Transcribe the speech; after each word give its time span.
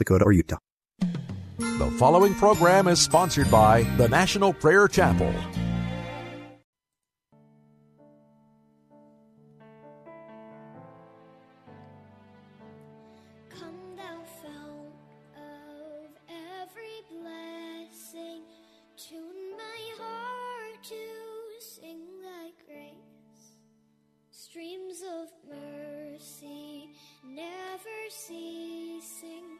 Dakota 0.00 0.24
or 0.24 0.32
Utah. 0.32 0.56
The 1.58 1.94
following 1.98 2.34
program 2.34 2.88
is 2.88 3.00
sponsored 3.00 3.50
by 3.50 3.82
the 3.98 4.08
National 4.08 4.52
Prayer 4.54 4.88
Chapel. 4.88 5.32
Come 13.50 13.96
thou 13.96 14.22
fount 14.40 14.96
of 15.36 16.10
every 16.28 17.02
blessing, 17.10 18.42
tune 18.96 19.52
my 19.56 19.80
heart 19.98 20.82
to 20.84 21.60
sing 21.60 22.00
thy 22.22 22.52
grace. 22.66 23.58
Streams 24.30 25.02
of 25.02 25.28
mercy 25.46 26.88
never 27.22 28.00
ceasing, 28.08 29.59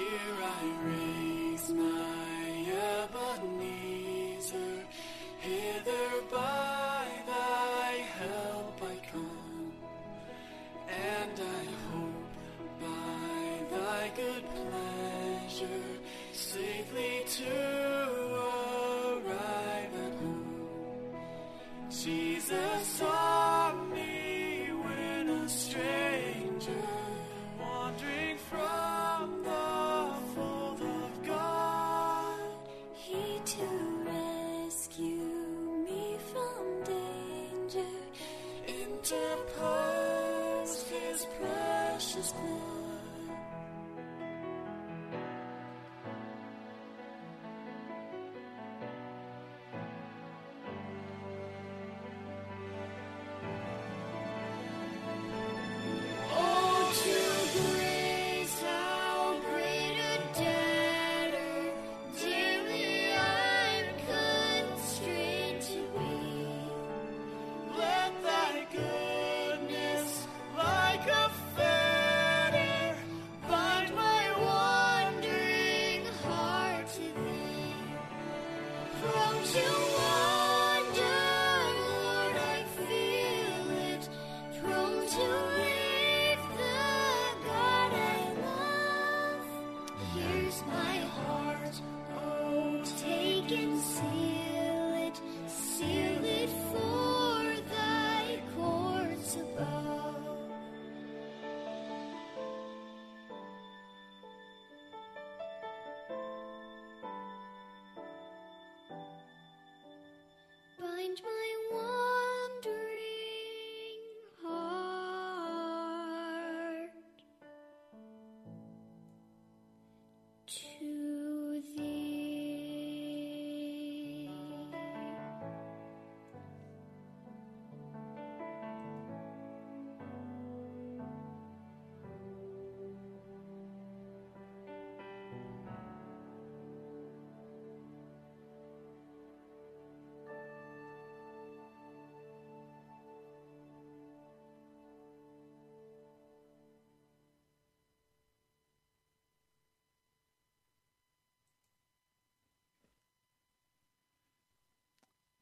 Here 0.00 0.18
I 0.42 0.86
raise 0.86 1.68
my 1.74 2.09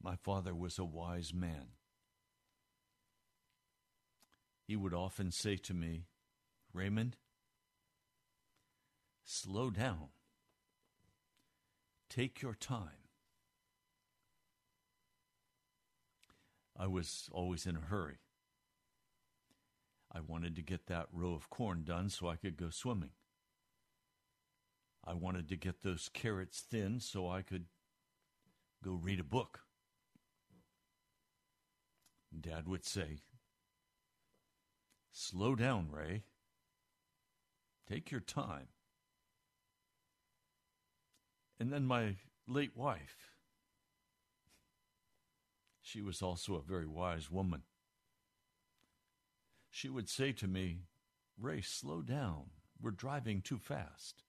My 0.03 0.17
father 0.17 0.55
was 0.55 0.79
a 0.79 0.85
wise 0.85 1.35
man. 1.35 1.69
He 4.67 4.77
would 4.77 4.95
often 4.95 5.31
say 5.31 5.57
to 5.57 5.75
me, 5.75 6.05
Raymond, 6.73 7.17
slow 9.25 9.71
down. 9.71 10.09
Take 12.11 12.43
your 12.43 12.55
time. 12.55 13.09
I 16.79 16.87
was 16.87 17.29
always 17.33 17.67
in 17.67 17.77
a 17.77 17.81
hurry. 17.81 18.19
I 20.13 20.21
wanted 20.21 20.55
to 20.57 20.63
get 20.63 20.87
that 20.87 21.09
row 21.13 21.35
of 21.35 21.51
corn 21.51 21.83
done 21.85 22.09
so 22.09 22.29
I 22.29 22.37
could 22.37 22.57
go 22.57 22.71
swimming. 22.71 23.11
I 25.05 25.15
wanted 25.15 25.49
to 25.49 25.57
get 25.57 25.83
those 25.83 26.09
carrots 26.13 26.61
thin 26.61 27.01
so 27.01 27.29
I 27.29 27.43
could 27.43 27.67
go 28.85 28.93
read 28.93 29.21
a 29.21 29.25
book. 29.25 29.61
Dad 32.39 32.69
would 32.69 32.85
say, 32.85 33.19
Slow 35.13 35.55
down, 35.55 35.91
Ray. 35.91 36.23
Take 37.89 38.11
your 38.11 38.21
time. 38.21 38.69
And 41.59 41.73
then 41.73 41.87
my 41.87 42.17
late 42.47 42.77
wife, 42.77 43.33
She 45.89 46.03
was 46.03 46.21
also 46.21 46.55
a 46.57 46.61
very 46.61 46.87
wise 46.87 47.31
woman. 47.31 47.63
She 49.71 49.89
would 49.89 50.11
say 50.11 50.33
to 50.33 50.47
me, 50.47 50.83
Ray, 51.41 51.63
slow 51.63 52.03
down. 52.03 52.51
We're 52.79 52.91
driving 52.91 53.41
too 53.41 53.57
fast. 53.57 54.23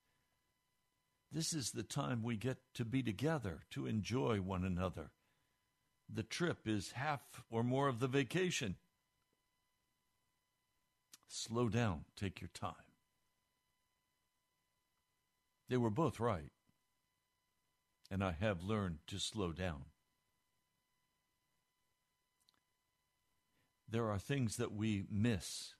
This 1.30 1.52
is 1.52 1.72
the 1.72 1.82
time 1.82 2.22
we 2.22 2.36
get 2.36 2.56
to 2.74 2.86
be 2.86 3.02
together, 3.02 3.60
to 3.72 3.86
enjoy 3.86 4.40
one 4.40 4.64
another. 4.64 5.10
The 6.12 6.22
trip 6.24 6.66
is 6.66 6.92
half 6.92 7.20
or 7.50 7.62
more 7.62 7.88
of 7.88 8.00
the 8.00 8.08
vacation. 8.08 8.76
Slow 11.28 11.68
down, 11.68 12.04
take 12.16 12.40
your 12.40 12.50
time. 12.52 12.74
They 15.68 15.76
were 15.76 15.90
both 15.90 16.18
right, 16.18 16.50
and 18.10 18.24
I 18.24 18.32
have 18.32 18.64
learned 18.64 18.98
to 19.06 19.20
slow 19.20 19.52
down. 19.52 19.84
There 23.88 24.10
are 24.10 24.18
things 24.18 24.56
that 24.56 24.72
we 24.72 25.04
miss 25.08 25.74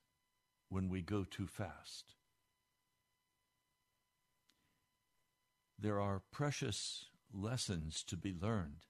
when 0.69 0.89
we 0.89 1.03
go 1.03 1.25
too 1.25 1.49
fast. 1.49 2.15
There 5.77 6.01
are 6.01 6.23
precious 6.31 7.07
lessons 7.33 8.05
to 8.05 8.17
be 8.17 8.33
learned 8.33 8.87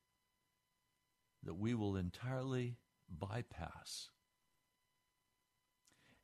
that 1.42 1.54
we 1.54 1.74
will 1.74 1.96
entirely 1.96 2.76
bypass. 3.08 4.10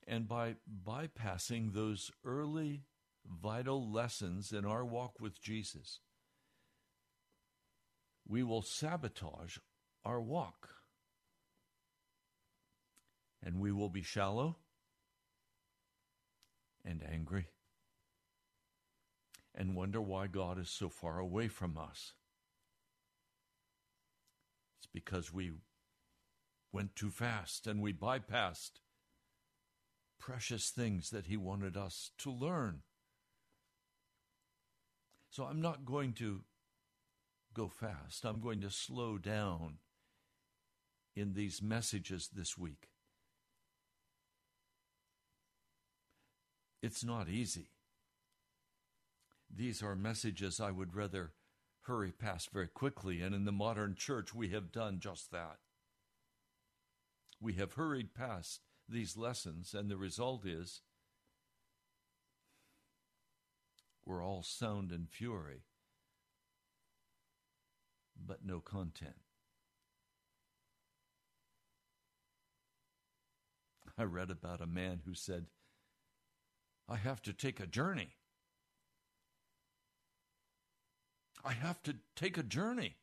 And 0.07 0.29
by 0.29 0.57
bypassing 0.87 1.73
those 1.73 2.11
early 2.25 2.85
vital 3.27 3.91
lessons 3.91 4.53
in 4.53 4.65
our 4.65 4.85
walk 4.85 5.19
with 5.21 5.43
Jesus, 5.43 6.01
we 8.27 8.43
will 8.43 8.63
sabotage 8.63 9.59
our 10.05 10.21
walk. 10.21 10.69
And 13.43 13.61
we 13.61 13.73
will 13.73 13.91
be 13.91 14.03
shallow 14.03 14.57
and 16.85 17.03
angry 17.03 17.47
and 19.55 19.75
wonder 19.75 20.01
why 20.01 20.27
God 20.27 20.59
is 20.59 20.69
so 20.69 20.89
far 20.89 21.19
away 21.19 21.49
from 21.49 21.79
us. 21.79 22.13
It's 24.87 24.93
because 24.93 25.33
we 25.33 25.51
went 26.73 26.95
too 26.95 27.11
fast 27.11 27.67
and 27.67 27.83
we 27.83 27.93
bypassed 27.93 28.81
precious 30.21 30.71
things 30.71 31.11
that 31.11 31.27
He 31.27 31.37
wanted 31.37 31.77
us 31.77 32.13
to 32.19 32.31
learn. 32.31 32.83
So 35.31 35.45
I'm 35.45 35.61
not 35.61 35.85
going 35.85 36.13
to 36.15 36.43
go 37.53 37.69
fast, 37.69 38.25
I'm 38.25 38.41
going 38.41 38.61
to 38.61 38.71
slow 38.71 39.19
down 39.19 39.79
in 41.17 41.35
these 41.35 41.63
messages 41.63 42.29
this 42.29 42.57
week. 42.57 42.89
It's 46.83 47.03
not 47.03 47.29
easy. 47.29 47.71
These 49.53 49.83
are 49.83 49.97
messages 49.97 50.61
I 50.61 50.71
would 50.71 50.95
rather 50.95 51.33
hurry 51.87 52.13
past 52.13 52.51
very 52.53 52.69
quickly, 52.69 53.21
and 53.21 53.35
in 53.35 53.45
the 53.45 53.53
modern 53.53 53.95
church, 53.95 54.35
we 54.35 54.49
have 54.49 54.73
done 54.73 54.99
just 54.99 55.31
that. 55.31 55.59
We 57.41 57.55
have 57.55 57.75
hurried 57.75 58.15
past 58.15 58.61
these 58.89 59.17
lessons, 59.17 59.73
and 59.75 59.91
the 59.91 59.97
result 59.97 60.45
is 60.45 60.83
we're 64.05 64.25
all 64.25 64.43
sound 64.43 64.91
and 64.91 65.09
fury, 65.09 65.63
but 68.25 68.45
no 68.45 68.61
content. 68.61 69.17
I 73.99 74.03
read 74.03 74.31
about 74.31 74.61
a 74.61 74.67
man 74.67 75.01
who 75.07 75.15
said, 75.15 75.47
I 76.89 76.97
have 76.97 77.23
to 77.23 77.33
take 77.33 77.61
a 77.61 77.67
journey. 77.67 78.11
I 81.47 81.53
have 81.53 81.81
to 81.85 81.95
take 82.17 82.37
a 82.37 82.43
journey. 82.43 82.97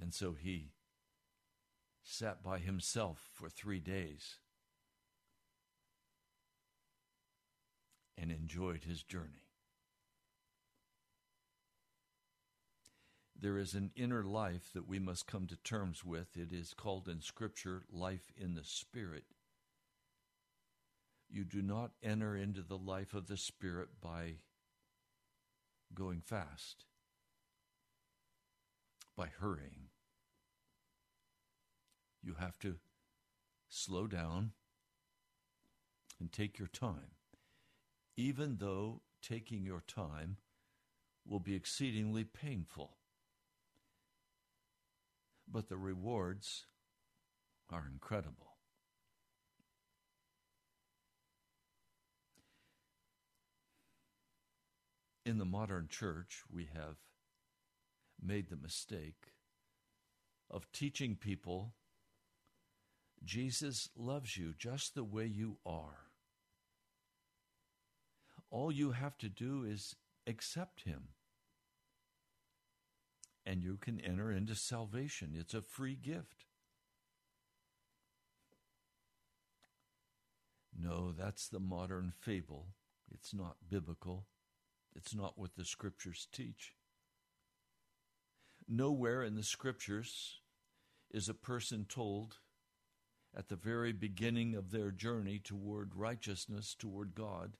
And 0.00 0.12
so 0.12 0.32
he 0.32 0.72
sat 2.02 2.42
by 2.42 2.58
himself 2.58 3.30
for 3.32 3.48
three 3.48 3.78
days 3.78 4.38
and 8.18 8.32
enjoyed 8.32 8.82
his 8.82 9.04
journey. 9.04 9.44
There 13.38 13.58
is 13.58 13.74
an 13.74 13.92
inner 13.94 14.24
life 14.24 14.70
that 14.74 14.88
we 14.88 14.98
must 14.98 15.28
come 15.28 15.46
to 15.46 15.56
terms 15.56 16.04
with. 16.04 16.36
It 16.36 16.52
is 16.52 16.74
called 16.74 17.06
in 17.06 17.20
Scripture 17.20 17.84
life 17.92 18.32
in 18.36 18.54
the 18.54 18.64
Spirit. 18.64 19.24
You 21.28 21.44
do 21.44 21.62
not 21.62 21.92
enter 22.02 22.34
into 22.34 22.62
the 22.62 22.78
life 22.78 23.14
of 23.14 23.28
the 23.28 23.36
Spirit 23.36 23.88
by 24.00 24.36
going 25.94 26.20
fast, 26.20 26.84
by 29.16 29.28
hurrying. 29.40 29.88
You 32.22 32.34
have 32.38 32.58
to 32.60 32.76
slow 33.68 34.06
down 34.06 34.52
and 36.20 36.32
take 36.32 36.58
your 36.58 36.68
time, 36.68 37.12
even 38.16 38.56
though 38.58 39.02
taking 39.22 39.64
your 39.64 39.82
time 39.86 40.36
will 41.26 41.40
be 41.40 41.54
exceedingly 41.54 42.24
painful. 42.24 42.96
But 45.50 45.68
the 45.68 45.76
rewards 45.76 46.66
are 47.70 47.86
incredible. 47.90 48.45
In 55.26 55.38
the 55.38 55.44
modern 55.44 55.88
church, 55.88 56.42
we 56.50 56.68
have 56.72 56.96
made 58.22 58.48
the 58.48 58.56
mistake 58.56 59.32
of 60.48 60.70
teaching 60.72 61.16
people 61.16 61.74
Jesus 63.24 63.88
loves 63.96 64.36
you 64.36 64.54
just 64.56 64.94
the 64.94 65.02
way 65.02 65.26
you 65.26 65.56
are. 65.66 66.06
All 68.50 68.70
you 68.70 68.92
have 68.92 69.18
to 69.18 69.28
do 69.28 69.64
is 69.64 69.96
accept 70.26 70.82
Him, 70.82 71.08
and 73.44 73.62
you 73.62 73.76
can 73.76 74.00
enter 74.00 74.30
into 74.30 74.54
salvation. 74.54 75.34
It's 75.36 75.54
a 75.54 75.62
free 75.62 75.96
gift. 75.96 76.44
No, 80.78 81.10
that's 81.10 81.48
the 81.48 81.58
modern 81.58 82.12
fable. 82.20 82.68
It's 83.10 83.34
not 83.34 83.56
biblical. 83.68 84.26
It's 84.96 85.14
not 85.14 85.38
what 85.38 85.54
the 85.56 85.64
scriptures 85.64 86.26
teach. 86.32 86.72
Nowhere 88.66 89.22
in 89.22 89.36
the 89.36 89.42
scriptures 89.42 90.40
is 91.10 91.28
a 91.28 91.34
person 91.34 91.84
told 91.88 92.38
at 93.36 93.48
the 93.48 93.56
very 93.56 93.92
beginning 93.92 94.54
of 94.54 94.70
their 94.70 94.90
journey 94.90 95.38
toward 95.38 95.94
righteousness, 95.94 96.74
toward 96.74 97.14
God, 97.14 97.58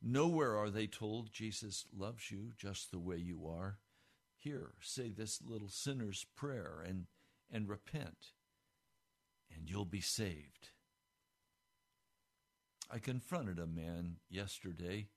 nowhere 0.00 0.56
are 0.56 0.70
they 0.70 0.86
told 0.86 1.32
Jesus 1.32 1.84
loves 1.92 2.30
you 2.30 2.52
just 2.56 2.92
the 2.92 3.00
way 3.00 3.16
you 3.16 3.46
are. 3.46 3.78
Here, 4.38 4.72
say 4.80 5.10
this 5.10 5.40
little 5.44 5.68
sinner's 5.68 6.24
prayer 6.36 6.84
and, 6.86 7.06
and 7.50 7.68
repent, 7.68 8.28
and 9.54 9.68
you'll 9.68 9.84
be 9.84 10.00
saved. 10.00 10.70
I 12.90 12.98
confronted 12.98 13.58
a 13.58 13.66
man 13.66 14.16
yesterday 14.28 15.08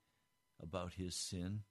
about 0.62 0.93
his 0.93 1.15
sin. 1.15 1.62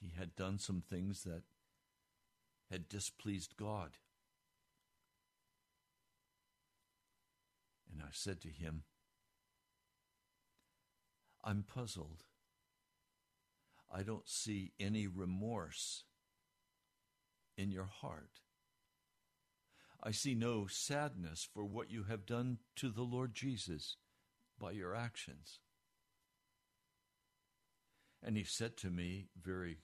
He 0.00 0.12
had 0.18 0.36
done 0.36 0.58
some 0.58 0.82
things 0.82 1.22
that 1.24 1.42
had 2.70 2.88
displeased 2.88 3.56
God. 3.56 3.98
And 7.92 8.02
I 8.02 8.10
said 8.12 8.40
to 8.42 8.48
him, 8.48 8.82
I'm 11.42 11.62
puzzled. 11.62 12.24
I 13.92 14.02
don't 14.02 14.28
see 14.28 14.72
any 14.80 15.06
remorse 15.06 16.04
in 17.56 17.70
your 17.70 17.88
heart. 18.00 18.40
I 20.02 20.10
see 20.10 20.34
no 20.34 20.66
sadness 20.66 21.48
for 21.52 21.64
what 21.64 21.90
you 21.90 22.04
have 22.04 22.26
done 22.26 22.58
to 22.76 22.90
the 22.90 23.02
Lord 23.02 23.34
Jesus 23.34 23.96
by 24.58 24.72
your 24.72 24.94
actions. 24.94 25.60
And 28.26 28.36
he 28.36 28.44
said 28.44 28.76
to 28.78 28.90
me 28.90 29.28
very 29.40 29.78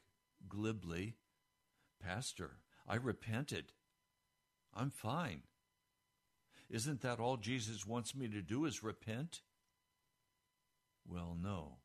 glibly, 0.49 1.15
Pastor, 2.03 2.59
I 2.87 2.97
repented. 2.97 3.73
I'm 4.75 4.91
fine. 4.91 5.43
Isn't 6.69 7.01
that 7.03 7.21
all 7.21 7.37
Jesus 7.39 7.87
wants 7.87 8.15
me 8.15 8.29
to 8.29 8.43
do 8.43 8.65
is 8.65 8.83
repent? 8.83 9.41
Well, 11.07 11.37
no. 11.41 11.79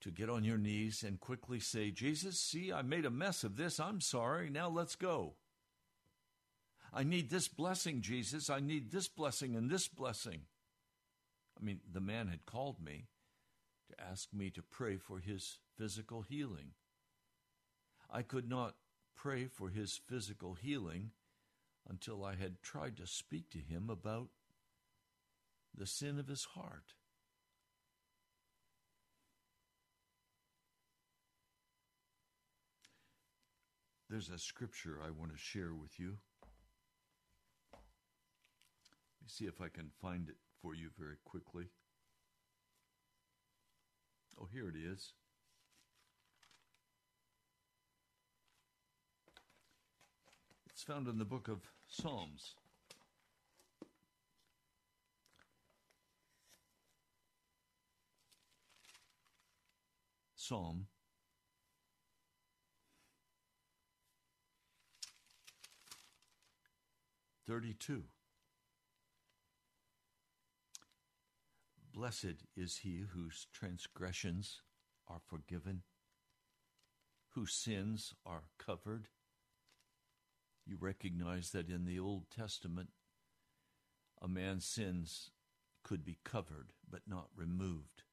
to 0.00 0.10
get 0.10 0.30
on 0.30 0.44
your 0.44 0.58
knees 0.58 1.02
and 1.02 1.20
quickly 1.20 1.60
say, 1.60 1.90
Jesus, 1.90 2.40
see, 2.40 2.72
I 2.72 2.82
made 2.82 3.04
a 3.04 3.10
mess 3.10 3.44
of 3.44 3.56
this. 3.56 3.80
I'm 3.80 4.00
sorry. 4.00 4.48
Now 4.48 4.68
let's 4.68 4.94
go. 4.94 5.34
I 6.92 7.02
need 7.02 7.30
this 7.30 7.48
blessing, 7.48 8.00
Jesus. 8.00 8.48
I 8.48 8.60
need 8.60 8.90
this 8.90 9.08
blessing 9.08 9.54
and 9.56 9.68
this 9.68 9.88
blessing. 9.88 10.42
I 11.58 11.64
mean, 11.64 11.80
the 11.90 12.00
man 12.00 12.28
had 12.28 12.46
called 12.46 12.80
me 12.80 13.08
to 13.88 14.00
ask 14.00 14.32
me 14.32 14.50
to 14.50 14.62
pray 14.62 14.96
for 14.96 15.18
his 15.18 15.58
physical 15.76 16.22
healing. 16.22 16.72
I 18.10 18.22
could 18.22 18.48
not 18.48 18.76
pray 19.16 19.46
for 19.46 19.68
his 19.68 20.00
physical 20.08 20.54
healing 20.54 21.10
until 21.88 22.24
I 22.24 22.36
had 22.36 22.62
tried 22.62 22.96
to 22.98 23.06
speak 23.06 23.50
to 23.50 23.58
him 23.58 23.90
about 23.90 24.28
the 25.74 25.86
sin 25.86 26.18
of 26.18 26.28
his 26.28 26.44
heart. 26.44 26.94
There's 34.08 34.30
a 34.30 34.38
scripture 34.38 34.98
I 35.04 35.10
want 35.10 35.32
to 35.32 35.38
share 35.38 35.74
with 35.74 35.98
you. 35.98 36.18
Let 37.72 37.80
me 39.22 39.28
see 39.28 39.44
if 39.44 39.60
I 39.60 39.68
can 39.68 39.90
find 40.00 40.28
it 40.28 40.36
for 40.60 40.74
you 40.74 40.88
very 40.98 41.16
quickly. 41.24 41.64
Oh, 44.40 44.48
here 44.52 44.68
it 44.68 44.76
is. 44.76 45.12
It's 50.70 50.82
found 50.82 51.08
in 51.08 51.18
the 51.18 51.24
book 51.24 51.48
of 51.48 51.58
Psalms. 51.88 52.54
Psalm 60.36 60.86
32. 67.48 68.02
Blessed 71.98 72.44
is 72.56 72.76
he 72.84 73.02
whose 73.12 73.48
transgressions 73.52 74.62
are 75.08 75.18
forgiven, 75.18 75.82
whose 77.30 77.52
sins 77.52 78.14
are 78.24 78.44
covered. 78.56 79.08
You 80.64 80.76
recognize 80.78 81.50
that 81.50 81.68
in 81.68 81.86
the 81.86 81.98
Old 81.98 82.30
Testament, 82.30 82.90
a 84.22 84.28
man's 84.28 84.64
sins 84.64 85.32
could 85.82 86.04
be 86.04 86.18
covered 86.22 86.72
but 86.88 87.02
not 87.08 87.30
removed 87.34 88.04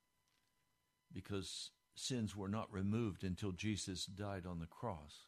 because 1.14 1.70
sins 1.96 2.36
were 2.36 2.50
not 2.50 2.74
removed 2.74 3.24
until 3.24 3.52
Jesus 3.52 4.08
died 4.08 4.48
on 4.48 4.58
the 4.58 4.66
cross. 4.66 5.28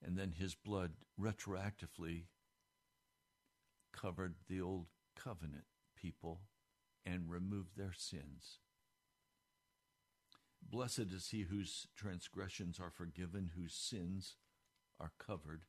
And 0.00 0.16
then 0.16 0.34
his 0.38 0.54
blood 0.54 0.92
retroactively 1.20 2.26
covered 3.92 4.36
the 4.48 4.60
old 4.60 4.86
covenant 5.16 5.64
people 5.96 6.42
and 7.04 7.30
remove 7.30 7.74
their 7.76 7.92
sins. 7.96 8.58
Blessed 10.62 11.12
is 11.12 11.28
he 11.28 11.42
whose 11.42 11.88
transgressions 11.96 12.78
are 12.78 12.90
forgiven, 12.90 13.50
whose 13.56 13.74
sins 13.74 14.36
are 15.00 15.12
covered. 15.18 15.62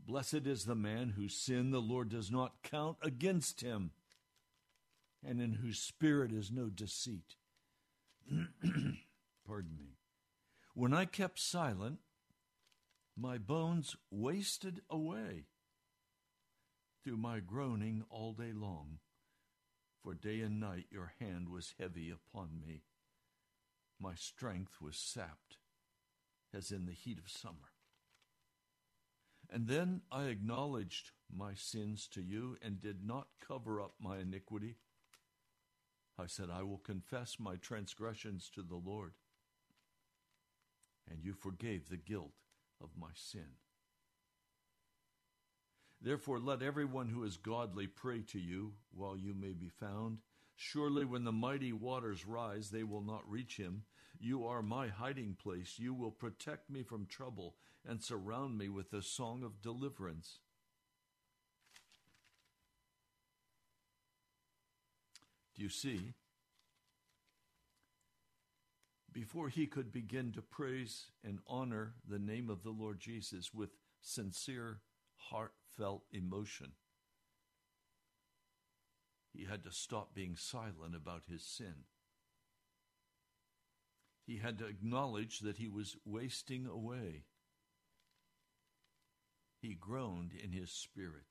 Blessed 0.00 0.46
is 0.46 0.64
the 0.64 0.74
man 0.74 1.10
whose 1.10 1.36
sin 1.36 1.70
the 1.70 1.80
Lord 1.80 2.08
does 2.08 2.30
not 2.30 2.62
count 2.62 2.96
against 3.02 3.60
him, 3.60 3.92
and 5.24 5.40
in 5.40 5.54
whose 5.54 5.78
spirit 5.78 6.32
is 6.32 6.50
no 6.50 6.68
deceit. 6.68 7.36
Pardon 9.46 9.76
me. 9.78 9.96
When 10.74 10.92
I 10.92 11.04
kept 11.04 11.38
silent, 11.38 11.98
my 13.16 13.38
bones 13.38 13.96
wasted 14.10 14.80
away 14.90 15.44
through 17.02 17.18
my 17.18 17.38
groaning 17.38 18.02
all 18.10 18.32
day 18.32 18.52
long. 18.52 18.98
For 20.04 20.12
day 20.12 20.42
and 20.42 20.60
night 20.60 20.84
your 20.90 21.14
hand 21.18 21.48
was 21.48 21.74
heavy 21.80 22.10
upon 22.10 22.60
me. 22.60 22.82
My 23.98 24.14
strength 24.14 24.78
was 24.78 24.98
sapped 24.98 25.56
as 26.52 26.70
in 26.70 26.84
the 26.84 26.92
heat 26.92 27.18
of 27.18 27.30
summer. 27.30 27.72
And 29.50 29.66
then 29.66 30.02
I 30.12 30.24
acknowledged 30.24 31.12
my 31.34 31.54
sins 31.54 32.06
to 32.08 32.20
you 32.20 32.58
and 32.60 32.82
did 32.82 33.02
not 33.02 33.28
cover 33.46 33.80
up 33.80 33.94
my 33.98 34.18
iniquity. 34.18 34.76
I 36.18 36.26
said, 36.26 36.50
I 36.52 36.62
will 36.64 36.78
confess 36.78 37.36
my 37.40 37.56
transgressions 37.56 38.50
to 38.54 38.62
the 38.62 38.76
Lord. 38.76 39.14
And 41.10 41.24
you 41.24 41.32
forgave 41.32 41.88
the 41.88 41.96
guilt 41.96 42.34
of 42.78 42.90
my 42.98 43.10
sin. 43.14 43.56
Therefore, 46.04 46.38
let 46.38 46.60
everyone 46.60 47.08
who 47.08 47.24
is 47.24 47.38
godly 47.38 47.86
pray 47.86 48.20
to 48.28 48.38
you 48.38 48.74
while 48.92 49.16
you 49.16 49.32
may 49.32 49.54
be 49.54 49.70
found. 49.70 50.18
Surely, 50.54 51.06
when 51.06 51.24
the 51.24 51.32
mighty 51.32 51.72
waters 51.72 52.26
rise, 52.26 52.68
they 52.68 52.84
will 52.84 53.00
not 53.00 53.28
reach 53.28 53.56
him. 53.56 53.84
You 54.20 54.44
are 54.44 54.60
my 54.60 54.88
hiding 54.88 55.34
place. 55.42 55.78
You 55.78 55.94
will 55.94 56.10
protect 56.10 56.68
me 56.68 56.82
from 56.82 57.06
trouble 57.06 57.54
and 57.88 58.02
surround 58.02 58.58
me 58.58 58.68
with 58.68 58.90
the 58.90 59.00
song 59.00 59.42
of 59.42 59.62
deliverance. 59.62 60.40
Do 65.56 65.62
you 65.62 65.70
see? 65.70 66.12
Before 69.10 69.48
he 69.48 69.66
could 69.66 69.90
begin 69.90 70.32
to 70.32 70.42
praise 70.42 71.06
and 71.24 71.38
honor 71.46 71.94
the 72.06 72.18
name 72.18 72.50
of 72.50 72.62
the 72.62 72.72
Lord 72.72 73.00
Jesus 73.00 73.54
with 73.54 73.70
sincere 74.02 74.80
heartfelt 75.76 76.02
emotion. 76.12 76.72
He 79.32 79.44
had 79.44 79.64
to 79.64 79.72
stop 79.72 80.14
being 80.14 80.36
silent 80.36 80.94
about 80.94 81.22
his 81.28 81.44
sin. 81.44 81.84
He 84.26 84.38
had 84.38 84.58
to 84.58 84.66
acknowledge 84.66 85.40
that 85.40 85.56
he 85.56 85.68
was 85.68 85.96
wasting 86.04 86.66
away. 86.66 87.24
He 89.60 89.74
groaned 89.74 90.32
in 90.32 90.52
his 90.52 90.70
spirit. 90.70 91.24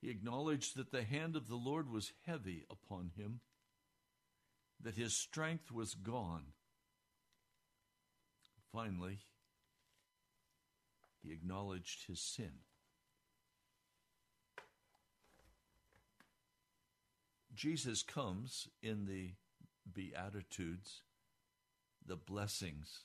He 0.00 0.10
acknowledged 0.10 0.76
that 0.76 0.90
the 0.90 1.04
hand 1.04 1.34
of 1.34 1.48
the 1.48 1.56
Lord 1.56 1.90
was 1.90 2.12
heavy 2.26 2.64
upon 2.70 3.12
him, 3.16 3.40
that 4.82 4.96
his 4.96 5.16
strength 5.16 5.70
was 5.70 5.94
gone. 5.94 6.52
Finally, 8.70 9.20
he 11.24 11.32
acknowledged 11.32 12.06
his 12.06 12.20
sin. 12.20 12.50
Jesus 17.54 18.02
comes 18.02 18.68
in 18.82 19.06
the 19.06 19.32
Beatitudes, 19.90 21.02
the 22.04 22.16
blessings. 22.16 23.04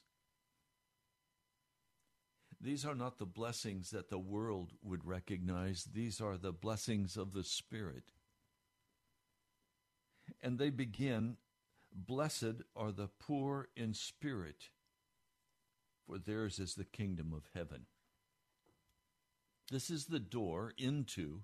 These 2.59 2.85
are 2.85 2.95
not 2.95 3.19
the 3.19 3.25
blessings 3.25 3.91
that 3.91 4.09
the 4.09 4.19
world 4.19 4.73
would 4.81 5.05
recognize, 5.05 5.85
these 5.93 6.19
are 6.19 6.38
the 6.38 6.51
blessings 6.51 7.15
of 7.15 7.33
the 7.33 7.43
Spirit. 7.43 8.11
And 10.41 10.57
they 10.57 10.69
begin 10.69 11.38
Blessed 11.91 12.63
are 12.75 12.91
the 12.91 13.07
poor 13.07 13.69
in 13.75 13.93
spirit, 13.93 14.69
for 16.05 16.17
theirs 16.17 16.59
is 16.59 16.75
the 16.75 16.85
kingdom 16.85 17.33
of 17.33 17.49
heaven. 17.53 17.88
This 19.71 19.89
is 19.89 20.05
the 20.05 20.19
door 20.19 20.73
into 20.77 21.41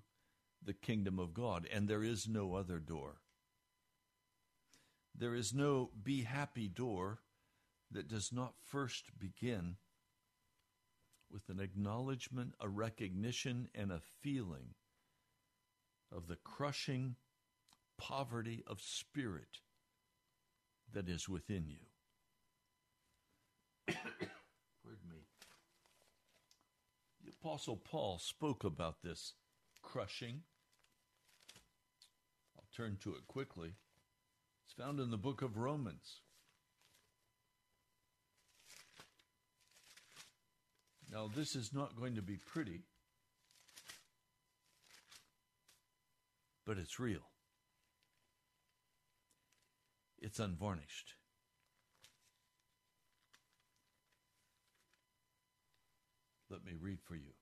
the 0.62 0.74
kingdom 0.74 1.18
of 1.18 1.32
God, 1.32 1.66
and 1.72 1.88
there 1.88 2.02
is 2.02 2.26
no 2.26 2.54
other 2.54 2.78
door. 2.78 3.20
There 5.14 5.34
is 5.34 5.54
no 5.54 5.90
be 6.02 6.22
happy 6.22 6.68
door 6.68 7.20
that 7.90 8.08
does 8.08 8.32
not 8.32 8.54
first 8.58 9.18
begin 9.18 9.76
with 11.30 11.48
an 11.48 11.60
acknowledgement, 11.60 12.54
a 12.60 12.68
recognition, 12.68 13.68
and 13.74 13.92
a 13.92 14.02
feeling 14.20 14.74
of 16.10 16.26
the 16.26 16.36
crushing 16.36 17.16
poverty 17.98 18.62
of 18.66 18.80
spirit 18.80 19.60
that 20.92 21.08
is 21.08 21.28
within 21.28 21.68
you. 21.68 21.86
Apostle 27.46 27.76
Paul 27.76 28.18
spoke 28.18 28.64
about 28.64 29.02
this 29.04 29.34
crushing. 29.80 30.42
I'll 32.56 32.66
turn 32.76 32.98
to 33.04 33.10
it 33.10 33.28
quickly. 33.28 33.74
It's 34.64 34.74
found 34.74 34.98
in 34.98 35.12
the 35.12 35.16
book 35.16 35.42
of 35.42 35.56
Romans. 35.56 36.22
Now, 41.12 41.30
this 41.32 41.54
is 41.54 41.72
not 41.72 41.94
going 41.94 42.16
to 42.16 42.20
be 42.20 42.36
pretty, 42.36 42.82
but 46.66 46.78
it's 46.78 46.98
real. 46.98 47.28
it's 50.18 50.40
unvarnished. 50.40 51.14
Let 56.50 56.64
me 56.64 56.72
read 56.80 56.98
for 57.06 57.14
you. 57.14 57.35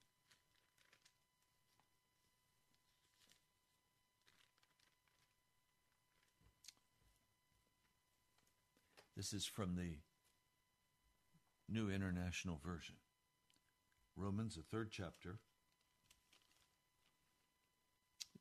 This 9.15 9.31
is 9.31 9.45
from 9.45 9.75
the 9.75 9.99
New 11.69 11.89
International 11.89 12.59
Version. 12.63 12.95
Romans, 14.17 14.55
the 14.55 14.61
third 14.61 14.91
chapter. 14.91 15.39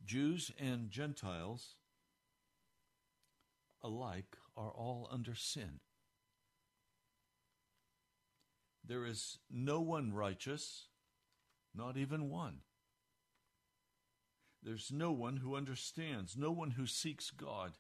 Jews 0.04 0.50
and 0.59 0.90
Gentiles 0.90 1.76
alike 3.83 4.37
are 4.57 4.71
all 4.71 5.09
under 5.12 5.35
sin. 5.35 5.81
There 8.85 9.07
is 9.07 9.38
no 9.50 9.81
one 9.81 10.12
righteous, 10.12 10.88
not 11.75 11.97
even 11.97 12.28
one. 12.28 12.59
There's 14.62 14.90
no 14.93 15.12
one 15.12 15.37
who 15.37 15.57
understands, 15.57 16.37
no 16.37 16.50
one 16.50 16.73
who 16.73 16.87
seeks 16.87 17.31
God. 17.31 17.73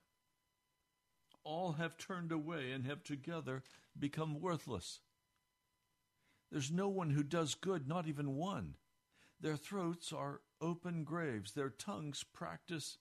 All 1.44 1.72
have 1.72 1.98
turned 1.98 2.32
away 2.32 2.72
and 2.72 2.84
have 2.86 3.04
together 3.04 3.62
become 3.98 4.40
worthless. 4.40 5.00
There's 6.50 6.70
no 6.70 6.88
one 6.88 7.10
who 7.10 7.22
does 7.22 7.54
good, 7.54 7.86
not 7.86 8.06
even 8.06 8.34
one. 8.34 8.74
Their 9.40 9.56
throats 9.56 10.12
are 10.12 10.40
open 10.60 11.04
graves, 11.04 11.52
their 11.52 11.70
tongues 11.70 12.24
practice 12.32 12.98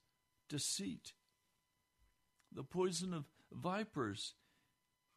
deceit. 0.49 1.13
The 2.51 2.63
poison 2.63 3.13
of 3.13 3.25
vipers 3.51 4.35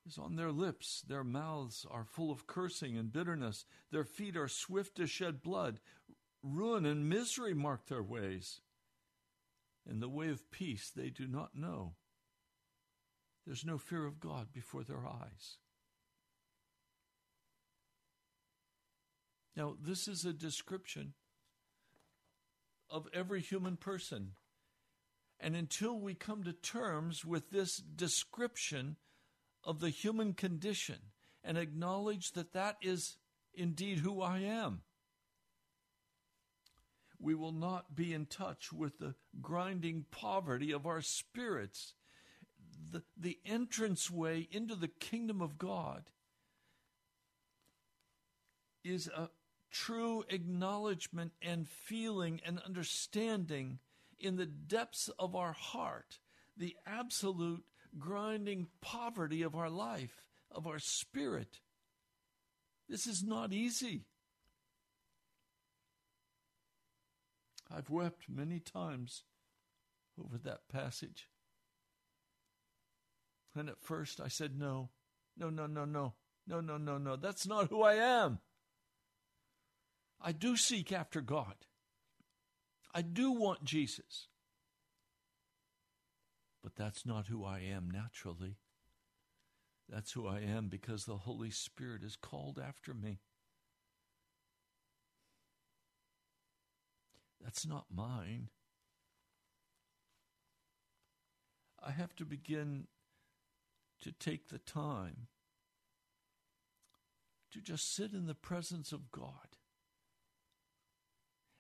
is 0.07 0.19
on 0.19 0.37
their 0.37 0.53
lips. 0.53 1.03
Their 1.07 1.25
mouths 1.25 1.85
are 1.91 2.05
full 2.05 2.31
of 2.31 2.47
cursing 2.47 2.97
and 2.97 3.13
bitterness. 3.13 3.65
Their 3.91 4.05
feet 4.05 4.37
are 4.37 4.49
swift 4.49 4.97
to 4.97 5.07
shed 5.07 5.43
blood. 5.43 5.81
Ruin 6.43 6.87
and 6.87 7.09
misery 7.09 7.55
mark 7.55 7.87
their 7.87 8.03
ways. 8.03 8.61
In 9.89 10.01
the 10.01 10.09
way 10.09 10.29
of 10.29 10.51
peace 10.51 10.91
they 10.95 11.11
do 11.11 11.27
not 11.27 11.55
know. 11.55 11.95
There's 13.47 13.65
no 13.65 13.79
fear 13.79 14.05
of 14.07 14.19
God 14.19 14.49
before 14.53 14.83
their 14.83 15.07
eyes. 15.07 15.59
Now, 19.57 19.77
this 19.81 20.09
is 20.09 20.25
a 20.25 20.33
description 20.33 21.15
of 22.91 23.09
every 23.15 23.41
human 23.41 23.77
person. 23.77 24.33
And 25.39 25.55
until 25.55 25.99
we 25.99 26.15
come 26.15 26.45
to 26.45 26.53
terms 26.53 27.25
with 27.25 27.51
this 27.51 27.77
description 27.77 28.97
of 29.65 29.81
the 29.81 29.91
human 29.91 30.35
condition 30.35 30.97
and 31.45 31.57
acknowledge 31.57 32.33
that 32.33 32.53
that 32.53 32.77
is 32.83 33.17
indeed 33.55 33.99
who 33.99 34.21
I 34.23 34.41
am, 34.41 34.83
we 37.19 37.35
will 37.35 37.53
not 37.53 37.95
be 37.95 38.13
in 38.13 38.27
touch 38.27 38.73
with 38.73 38.99
the 38.99 39.15
grinding 39.41 40.05
poverty 40.11 40.73
of 40.73 40.87
our 40.87 41.01
spirits. 41.01 41.95
The, 42.93 43.03
the 43.17 43.39
entranceway 43.45 44.49
into 44.51 44.75
the 44.75 44.89
kingdom 44.89 45.41
of 45.43 45.59
God 45.59 46.11
is 48.85 49.09
a 49.09 49.31
true 49.71 50.25
acknowledgement 50.29 51.33
and 51.43 51.69
feeling 51.69 52.41
and 52.45 52.61
understanding 52.61 53.79
in 54.19 54.37
the 54.37 54.47
depths 54.47 55.11
of 55.19 55.35
our 55.35 55.53
heart 55.53 56.19
the 56.57 56.77
absolute 56.87 57.65
grinding 57.99 58.69
poverty 58.81 59.43
of 59.43 59.55
our 59.55 59.69
life, 59.69 60.23
of 60.51 60.67
our 60.67 60.79
spirit. 60.79 61.61
This 62.89 63.07
is 63.07 63.23
not 63.23 63.53
easy. 63.53 64.07
I've 67.71 67.91
wept 67.91 68.29
many 68.29 68.61
times 68.61 69.25
over 70.19 70.39
that 70.39 70.69
passage. 70.69 71.29
And 73.57 73.69
at 73.69 73.81
first 73.81 74.21
I 74.21 74.29
said, 74.29 74.59
No, 74.59 74.91
no, 75.37 75.51
no, 75.51 75.67
no, 75.67 75.85
no, 75.85 76.15
no, 76.47 76.61
no, 76.61 76.77
no, 76.77 76.99
no. 76.99 77.17
That's 77.17 77.47
not 77.47 77.69
who 77.69 77.83
I 77.83 77.95
am. 77.95 78.39
I 80.21 80.33
do 80.33 80.57
seek 80.57 80.93
after 80.93 81.21
God. 81.21 81.55
I 82.95 83.03
do 83.03 83.33
want 83.33 83.65
Jesus. 83.65 84.29
But 86.63 86.77
that's 86.77 87.05
not 87.07 87.27
who 87.27 87.45
I 87.45 87.61
am 87.61 87.91
naturally. 87.91 88.57
That's 89.89 90.13
who 90.13 90.27
I 90.27 90.41
am 90.41 90.69
because 90.69 91.05
the 91.05 91.19
Holy 91.19 91.51
Spirit 91.51 92.03
is 92.03 92.17
called 92.17 92.59
after 92.59 92.93
me. 92.93 93.21
That's 97.43 97.67
not 97.67 97.85
mine. 97.95 98.49
I 101.81 101.93
have 101.93 102.17
to 102.17 102.25
begin 102.25 102.89
to 104.01 104.13
take 104.13 104.49
the 104.49 104.59
time 104.59 105.29
to 107.53 107.61
just 107.61 107.95
sit 107.95 108.13
in 108.13 108.27
the 108.27 108.35
presence 108.35 108.93
of 108.93 109.11
God 109.11 109.57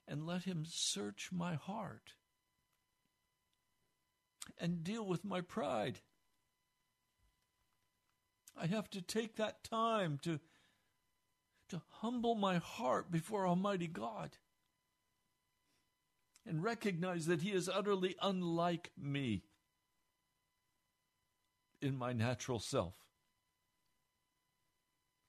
and 0.06 0.26
let 0.26 0.42
Him 0.44 0.64
search 0.68 1.30
my 1.32 1.54
heart 1.54 2.12
and 4.58 4.84
deal 4.84 5.06
with 5.06 5.24
my 5.24 5.40
pride. 5.40 6.00
I 8.60 8.66
have 8.66 8.90
to 8.90 9.02
take 9.02 9.36
that 9.36 9.64
time 9.64 10.18
to, 10.22 10.38
to 11.70 11.82
humble 12.00 12.34
my 12.34 12.58
heart 12.58 13.10
before 13.10 13.46
Almighty 13.46 13.88
God 13.88 14.36
and 16.46 16.62
recognize 16.62 17.26
that 17.26 17.42
He 17.42 17.52
is 17.52 17.68
utterly 17.68 18.16
unlike 18.22 18.92
me 18.96 19.42
in 21.80 21.96
my 21.96 22.12
natural 22.12 22.58
self. 22.58 22.94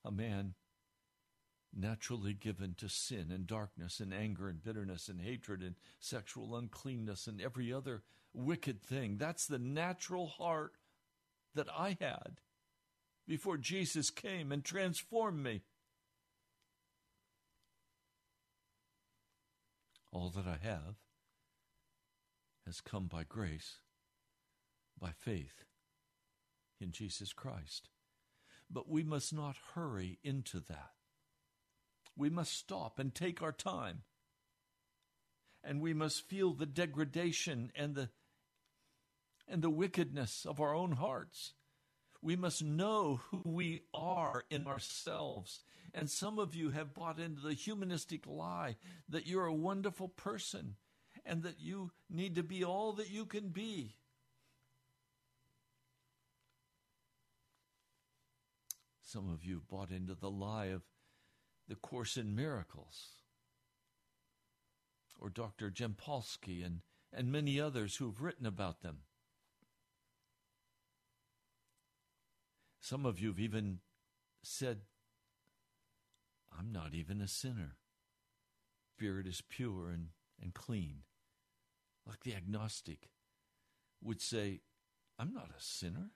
A 0.05 0.12
man 0.12 0.53
naturally 1.75 2.33
given 2.33 2.73
to 2.77 2.89
sin 2.89 3.27
and 3.31 3.45
darkness 3.45 3.99
and 3.99 4.13
anger 4.13 4.47
and 4.47 4.63
bitterness 4.63 5.10
and 5.10 5.21
hatred 5.21 5.62
and 5.62 5.75
sexual 5.99 6.55
uncleanness 6.55 7.27
and 7.27 7.41
every 7.41 7.71
other 7.71 8.03
wicked 8.33 8.81
thing. 8.81 9.17
That's 9.17 9.45
the 9.45 9.60
natural 9.60 10.27
heart 10.27 10.73
that 11.55 11.67
I 11.75 11.97
had 11.99 12.39
before 13.27 13.57
Jesus 13.57 14.10
came 14.10 14.51
and 14.51 14.63
transformed 14.63 15.43
me. 15.43 15.62
All 20.12 20.29
that 20.29 20.47
I 20.47 20.57
have 20.65 20.95
has 22.65 22.81
come 22.81 23.07
by 23.07 23.23
grace, 23.23 23.79
by 24.99 25.12
faith 25.12 25.66
in 26.81 26.91
Jesus 26.91 27.33
Christ. 27.33 27.89
But 28.69 28.89
we 28.89 29.03
must 29.03 29.33
not 29.33 29.55
hurry 29.73 30.19
into 30.23 30.59
that. 30.61 30.91
We 32.15 32.29
must 32.29 32.53
stop 32.53 32.99
and 32.99 33.13
take 33.13 33.41
our 33.41 33.51
time. 33.51 34.03
And 35.63 35.81
we 35.81 35.93
must 35.93 36.27
feel 36.27 36.53
the 36.53 36.65
degradation 36.65 37.71
and 37.75 37.95
the 37.95 38.09
and 39.47 39.61
the 39.61 39.69
wickedness 39.69 40.45
of 40.45 40.59
our 40.59 40.75
own 40.75 40.93
hearts. 40.93 41.53
We 42.21 42.35
must 42.35 42.63
know 42.63 43.21
who 43.29 43.41
we 43.45 43.83
are 43.93 44.43
in 44.49 44.67
ourselves. 44.67 45.61
And 45.93 46.09
some 46.09 46.39
of 46.39 46.53
you 46.53 46.71
have 46.71 46.93
bought 46.93 47.19
into 47.19 47.41
the 47.41 47.53
humanistic 47.53 48.25
lie 48.27 48.75
that 49.07 49.27
you're 49.27 49.45
a 49.45 49.53
wonderful 49.53 50.09
person 50.09 50.75
and 51.25 51.43
that 51.43 51.59
you 51.59 51.91
need 52.09 52.35
to 52.35 52.43
be 52.43 52.63
all 52.63 52.93
that 52.93 53.09
you 53.09 53.25
can 53.25 53.49
be. 53.49 53.96
Some 59.08 59.32
of 59.32 59.46
you 59.46 59.54
have 59.54 59.70
bought 59.70 59.89
into 59.89 60.15
the 60.15 60.30
lie 60.30 60.65
of 60.65 60.82
the 61.70 61.76
Course 61.76 62.17
in 62.17 62.36
Miracles 62.36 63.12
or 65.17 65.30
Dr. 65.30 65.72
Jampolsky 65.72 66.62
and, 66.62 66.82
and 67.13 67.32
many 67.32 67.58
others 67.58 67.96
who've 67.96 68.22
written 68.22 68.46
about 68.46 68.82
them. 68.82 69.04
Some 72.82 73.06
of 73.06 73.17
you 73.17 73.30
have 73.30 73.39
even 73.39 73.80
said, 74.43 74.82
I'm 76.60 76.74
not 76.74 76.93
even 76.93 77.22
a 77.22 77.30
sinner. 77.30 77.78
Spirit 78.98 79.26
is 79.26 79.41
pure 79.41 79.89
and, 79.89 80.08
and 80.41 80.54
clean. 80.54 81.04
Like 82.06 82.26
the 82.26 82.36
agnostic 82.36 83.10
would 84.04 84.20
say, 84.20 84.60
I'm 85.17 85.34
not 85.34 85.52
a 85.58 85.62
sinner. 85.62 86.12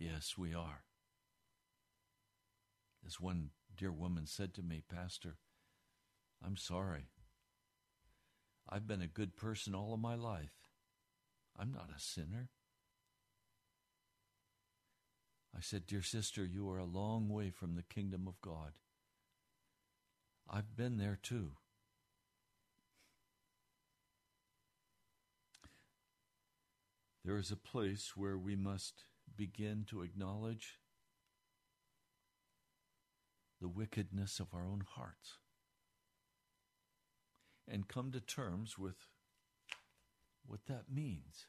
Yes, 0.00 0.38
we 0.38 0.54
are. 0.54 0.84
As 3.06 3.20
one 3.20 3.50
dear 3.76 3.92
woman 3.92 4.24
said 4.26 4.54
to 4.54 4.62
me, 4.62 4.82
Pastor, 4.88 5.36
I'm 6.42 6.56
sorry. 6.56 7.10
I've 8.66 8.86
been 8.86 9.02
a 9.02 9.06
good 9.06 9.36
person 9.36 9.74
all 9.74 9.92
of 9.92 10.00
my 10.00 10.14
life. 10.14 10.70
I'm 11.54 11.70
not 11.70 11.90
a 11.94 12.00
sinner. 12.00 12.48
I 15.54 15.60
said, 15.60 15.86
Dear 15.86 16.00
sister, 16.00 16.46
you 16.46 16.70
are 16.70 16.78
a 16.78 16.84
long 16.86 17.28
way 17.28 17.50
from 17.50 17.74
the 17.74 17.82
kingdom 17.82 18.26
of 18.26 18.40
God. 18.40 18.72
I've 20.48 20.74
been 20.74 20.96
there 20.96 21.18
too. 21.22 21.50
There 27.22 27.36
is 27.36 27.50
a 27.50 27.56
place 27.56 28.12
where 28.16 28.38
we 28.38 28.56
must 28.56 29.04
begin 29.40 29.86
to 29.88 30.02
acknowledge 30.02 30.78
the 33.58 33.68
wickedness 33.68 34.38
of 34.38 34.48
our 34.52 34.66
own 34.66 34.82
hearts 34.86 35.38
and 37.66 37.88
come 37.88 38.12
to 38.12 38.20
terms 38.20 38.76
with 38.76 38.96
what 40.46 40.60
that 40.66 40.92
means. 40.94 41.46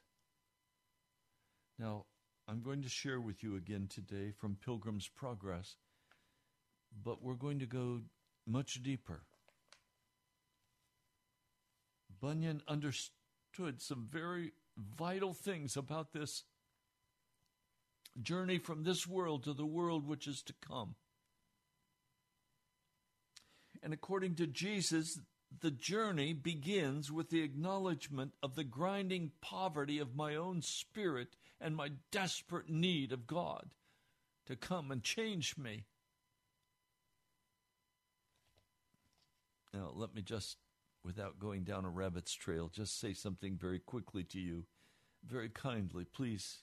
Now, 1.78 2.06
I'm 2.48 2.62
going 2.62 2.80
to 2.80 2.88
share 2.88 3.20
with 3.20 3.42
you 3.42 3.56
again 3.56 3.88
today 3.90 4.32
from 4.40 4.56
Pilgrim's 4.64 5.08
Progress, 5.08 5.76
but 7.04 7.22
we're 7.22 7.34
going 7.34 7.58
to 7.58 7.66
go 7.66 8.00
much 8.46 8.82
deeper. 8.82 9.20
Bunyan 12.22 12.62
understood 12.66 13.82
some 13.82 14.08
very 14.10 14.52
vital 14.78 15.34
things 15.34 15.76
about 15.76 16.14
this 16.14 16.44
journey 18.20 18.58
from 18.58 18.82
this 18.82 19.06
world 19.06 19.44
to 19.44 19.52
the 19.52 19.66
world 19.66 20.06
which 20.06 20.26
is 20.26 20.42
to 20.42 20.54
come. 20.66 20.94
And 23.82 23.92
according 23.92 24.36
to 24.36 24.46
Jesus, 24.46 25.18
the 25.60 25.70
journey 25.70 26.32
begins 26.32 27.10
with 27.10 27.30
the 27.30 27.42
acknowledgement 27.42 28.32
of 28.42 28.54
the 28.54 28.64
grinding 28.64 29.32
poverty 29.40 29.98
of 29.98 30.14
my 30.14 30.36
own 30.36 30.62
spirit 30.62 31.36
and 31.60 31.76
my 31.76 31.90
desperate 32.10 32.68
need 32.68 33.12
of 33.12 33.26
God 33.26 33.70
to 34.46 34.56
come 34.56 34.90
and 34.90 35.02
change 35.02 35.56
me. 35.56 35.84
Now, 39.72 39.90
let 39.94 40.14
me 40.14 40.22
just, 40.22 40.58
without 41.02 41.38
going 41.38 41.64
down 41.64 41.84
a 41.84 41.90
rabbit's 41.90 42.34
trail, 42.34 42.70
just 42.72 43.00
say 43.00 43.14
something 43.14 43.56
very 43.56 43.78
quickly 43.78 44.22
to 44.24 44.38
you, 44.38 44.64
very 45.26 45.48
kindly. 45.48 46.04
Please, 46.04 46.58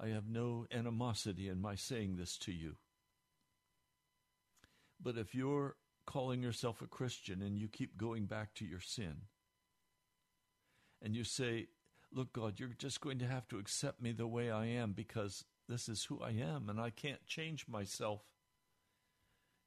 I 0.00 0.08
have 0.08 0.28
no 0.28 0.66
animosity 0.72 1.48
in 1.48 1.60
my 1.60 1.74
saying 1.74 2.16
this 2.16 2.36
to 2.38 2.52
you. 2.52 2.76
But 5.00 5.16
if 5.16 5.34
you're 5.34 5.76
calling 6.06 6.42
yourself 6.42 6.82
a 6.82 6.86
Christian 6.86 7.42
and 7.42 7.58
you 7.58 7.68
keep 7.68 7.96
going 7.96 8.26
back 8.26 8.54
to 8.54 8.64
your 8.64 8.80
sin, 8.80 9.22
and 11.02 11.14
you 11.14 11.24
say, 11.24 11.68
Look, 12.12 12.32
God, 12.32 12.60
you're 12.60 12.68
just 12.78 13.00
going 13.00 13.18
to 13.18 13.26
have 13.26 13.48
to 13.48 13.58
accept 13.58 14.00
me 14.00 14.12
the 14.12 14.26
way 14.26 14.48
I 14.48 14.66
am 14.66 14.92
because 14.92 15.44
this 15.68 15.88
is 15.88 16.04
who 16.04 16.20
I 16.22 16.30
am 16.30 16.68
and 16.68 16.80
I 16.80 16.90
can't 16.90 17.26
change 17.26 17.66
myself. 17.66 18.22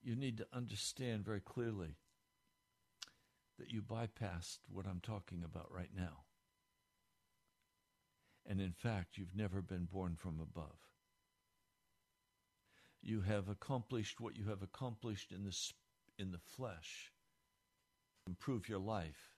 You 0.01 0.15
need 0.15 0.37
to 0.37 0.47
understand 0.53 1.25
very 1.25 1.41
clearly 1.41 1.97
that 3.59 3.69
you 3.69 3.81
bypassed 3.81 4.59
what 4.71 4.85
I'm 4.87 5.01
talking 5.01 5.43
about 5.43 5.69
right 5.69 5.89
now. 5.93 6.26
And 8.47 8.61
in 8.61 8.71
fact, 8.71 9.17
you've 9.17 9.35
never 9.35 9.61
been 9.61 9.85
born 9.85 10.15
from 10.15 10.39
above. 10.39 10.79
You 13.01 13.21
have 13.21 13.49
accomplished 13.49 14.19
what 14.19 14.37
you 14.37 14.45
have 14.45 14.63
accomplished 14.63 15.31
in 15.31 15.43
the, 15.43 15.55
in 16.17 16.31
the 16.31 16.39
flesh, 16.39 17.11
improve 18.25 18.69
your 18.69 18.79
life. 18.79 19.35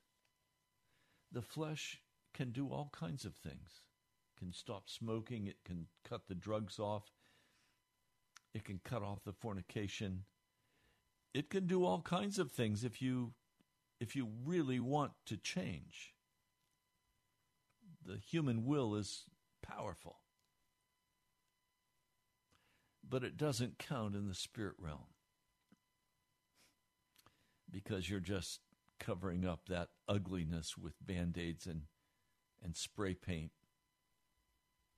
The 1.32 1.41
flesh 1.41 2.02
can 2.34 2.52
do 2.52 2.69
all 2.69 2.89
kinds 2.93 3.26
of 3.26 3.36
things. 3.36 3.82
It 4.36 4.39
can 4.39 4.54
stop 4.54 4.89
smoking, 4.89 5.48
it 5.48 5.58
can 5.65 5.88
cut 6.08 6.28
the 6.28 6.36
drugs 6.36 6.80
off, 6.80 7.12
it 8.54 8.63
can 8.63 8.80
cut 8.84 9.04
off 9.04 9.24
the 9.24 9.34
fornication. 9.34 10.24
It 11.34 11.50
can 11.50 11.67
do 11.67 11.86
all 11.86 12.02
kinds 12.02 12.39
of 12.39 12.52
things 12.52 12.84
if 12.84 13.02
you 13.02 13.34
if 14.00 14.15
you 14.15 14.30
really 14.45 14.80
want 14.80 15.12
to 15.26 15.38
change. 15.38 16.13
The 18.06 18.18
human 18.18 18.66
will 18.66 18.96
is 18.96 19.26
powerful. 19.62 20.18
But 23.08 23.24
it 23.24 23.38
doesn't 23.38 23.80
count 23.80 24.16
in 24.16 24.28
the 24.28 24.36
spirit 24.36 24.76
realm. 24.78 25.08
Because 27.72 28.10
you're 28.10 28.20
just 28.20 28.62
covering 29.00 29.46
up 29.46 29.68
that 29.68 29.90
ugliness 30.08 30.78
with 30.78 30.94
band 31.06 31.38
aids 31.38 31.66
and 31.66 31.84
and 32.62 32.76
spray 32.76 33.14
paint. 33.14 33.52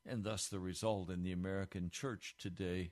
And 0.05 0.23
thus, 0.23 0.47
the 0.47 0.59
result 0.59 1.11
in 1.11 1.21
the 1.21 1.31
American 1.31 1.91
church 1.91 2.35
today 2.39 2.91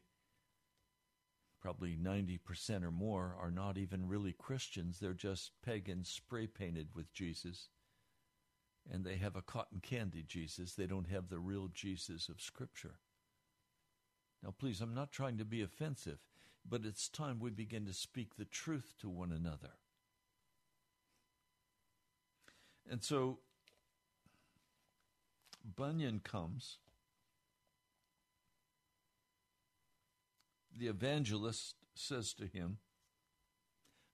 probably 1.62 1.98
90% 1.98 2.84
or 2.84 2.92
more 2.92 3.36
are 3.40 3.52
not 3.52 3.78
even 3.78 4.08
really 4.08 4.34
Christians. 4.34 5.00
They're 5.00 5.14
just 5.14 5.52
pagans 5.64 6.10
spray 6.10 6.48
painted 6.48 6.90
with 6.96 7.12
Jesus. 7.14 7.70
And 8.92 9.06
they 9.06 9.18
have 9.18 9.36
a 9.36 9.42
cotton 9.42 9.80
candy 9.82 10.24
Jesus. 10.28 10.74
They 10.74 10.88
don't 10.88 11.10
have 11.10 11.30
the 11.30 11.40
real 11.40 11.70
Jesus 11.72 12.28
of 12.28 12.42
Scripture. 12.42 12.96
Now, 14.44 14.54
please, 14.58 14.82
I'm 14.82 14.96
not 14.96 15.12
trying 15.12 15.38
to 15.38 15.46
be 15.46 15.62
offensive, 15.62 16.20
but 16.68 16.82
it's 16.86 17.08
time 17.08 17.40
we 17.40 17.52
begin 17.52 17.86
to 17.86 17.94
speak 17.94 18.36
the 18.36 18.46
truth 18.46 18.94
to 19.02 19.10
one 19.10 19.32
another. 19.32 19.74
And 22.90 23.04
so 23.04 23.40
Bunyan 25.76 26.22
comes, 26.24 26.78
the 30.76 30.88
evangelist 30.88 31.76
says 31.94 32.34
to 32.34 32.46
him, 32.48 32.78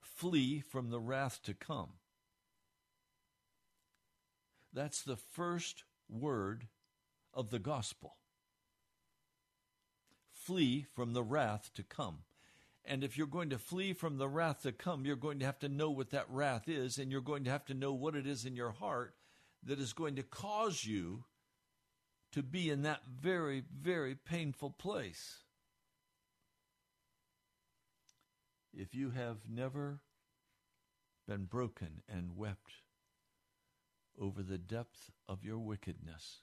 Flee 0.02 0.60
from 0.60 0.90
the 0.90 1.00
wrath 1.00 1.42
to 1.44 1.54
come. 1.54 1.90
That's 4.76 5.02
the 5.02 5.16
first 5.16 5.86
word 6.10 6.68
of 7.34 7.50
the 7.50 7.60
gospel. 7.60 8.18
Flee 10.34 10.86
from 10.94 11.14
the 11.14 11.24
wrath 11.24 11.72
to 11.76 11.84
come. 11.84 12.20
And 12.84 13.02
if 13.02 13.18
you're 13.18 13.26
going 13.26 13.50
to 13.52 13.58
flee 13.58 13.94
from 13.94 14.18
the 14.18 14.28
wrath 14.28 14.64
to 14.64 14.74
come, 14.74 15.06
you're 15.06 15.16
going 15.16 15.40
to 15.40 15.46
have 15.46 15.58
to 15.60 15.70
know 15.70 15.90
what 15.90 16.12
that 16.12 16.30
wrath 16.30 16.68
is, 16.68 16.98
and 16.98 17.10
you're 17.10 17.22
going 17.22 17.46
to 17.46 17.50
have 17.50 17.66
to 17.66 17.74
know 17.74 17.94
what 17.94 18.16
it 18.16 18.28
is 18.28 18.46
in 18.46 18.58
your 18.58 18.72
heart 18.72 19.16
that 19.64 19.80
is 19.80 19.94
going 19.94 20.18
to 20.18 20.24
cause 20.24 20.84
you 20.84 21.24
to 22.34 22.44
be 22.44 22.70
in 22.70 22.82
that 22.82 23.00
very, 23.06 23.64
very 23.82 24.14
painful 24.14 24.70
place. 24.70 25.40
If 28.74 28.94
you 28.94 29.12
have 29.12 29.38
never 29.50 30.02
been 31.28 31.46
broken 31.46 32.04
and 32.10 32.36
wept 32.36 32.85
over 34.20 34.42
the 34.44 34.58
depth 34.58 35.12
of 35.28 35.44
your 35.44 35.60
wickedness, 35.60 36.42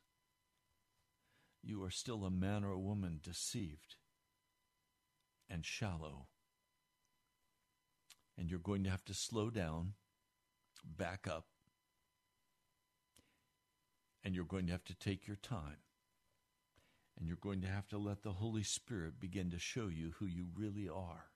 you 1.62 1.82
are 1.84 1.90
still 1.90 2.24
a 2.24 2.30
man 2.30 2.64
or 2.64 2.72
a 2.72 2.78
woman 2.78 3.20
deceived 3.22 3.96
and 5.48 5.64
shallow. 5.64 6.26
And 8.36 8.50
you're 8.50 8.58
going 8.58 8.84
to 8.84 8.90
have 8.90 9.04
to 9.04 9.14
slow 9.14 9.50
down, 9.50 9.92
back 10.84 11.28
up, 11.28 11.46
and 14.24 14.34
you're 14.34 14.44
going 14.44 14.66
to 14.66 14.72
have 14.72 14.84
to 14.84 14.94
take 14.94 15.26
your 15.26 15.36
time. 15.36 15.78
And 17.18 17.28
you're 17.28 17.36
going 17.36 17.60
to 17.60 17.68
have 17.68 17.86
to 17.88 17.98
let 17.98 18.22
the 18.22 18.32
Holy 18.32 18.62
Spirit 18.62 19.20
begin 19.20 19.50
to 19.50 19.58
show 19.58 19.88
you 19.88 20.14
who 20.18 20.26
you 20.26 20.46
really 20.56 20.88
are. 20.88 21.31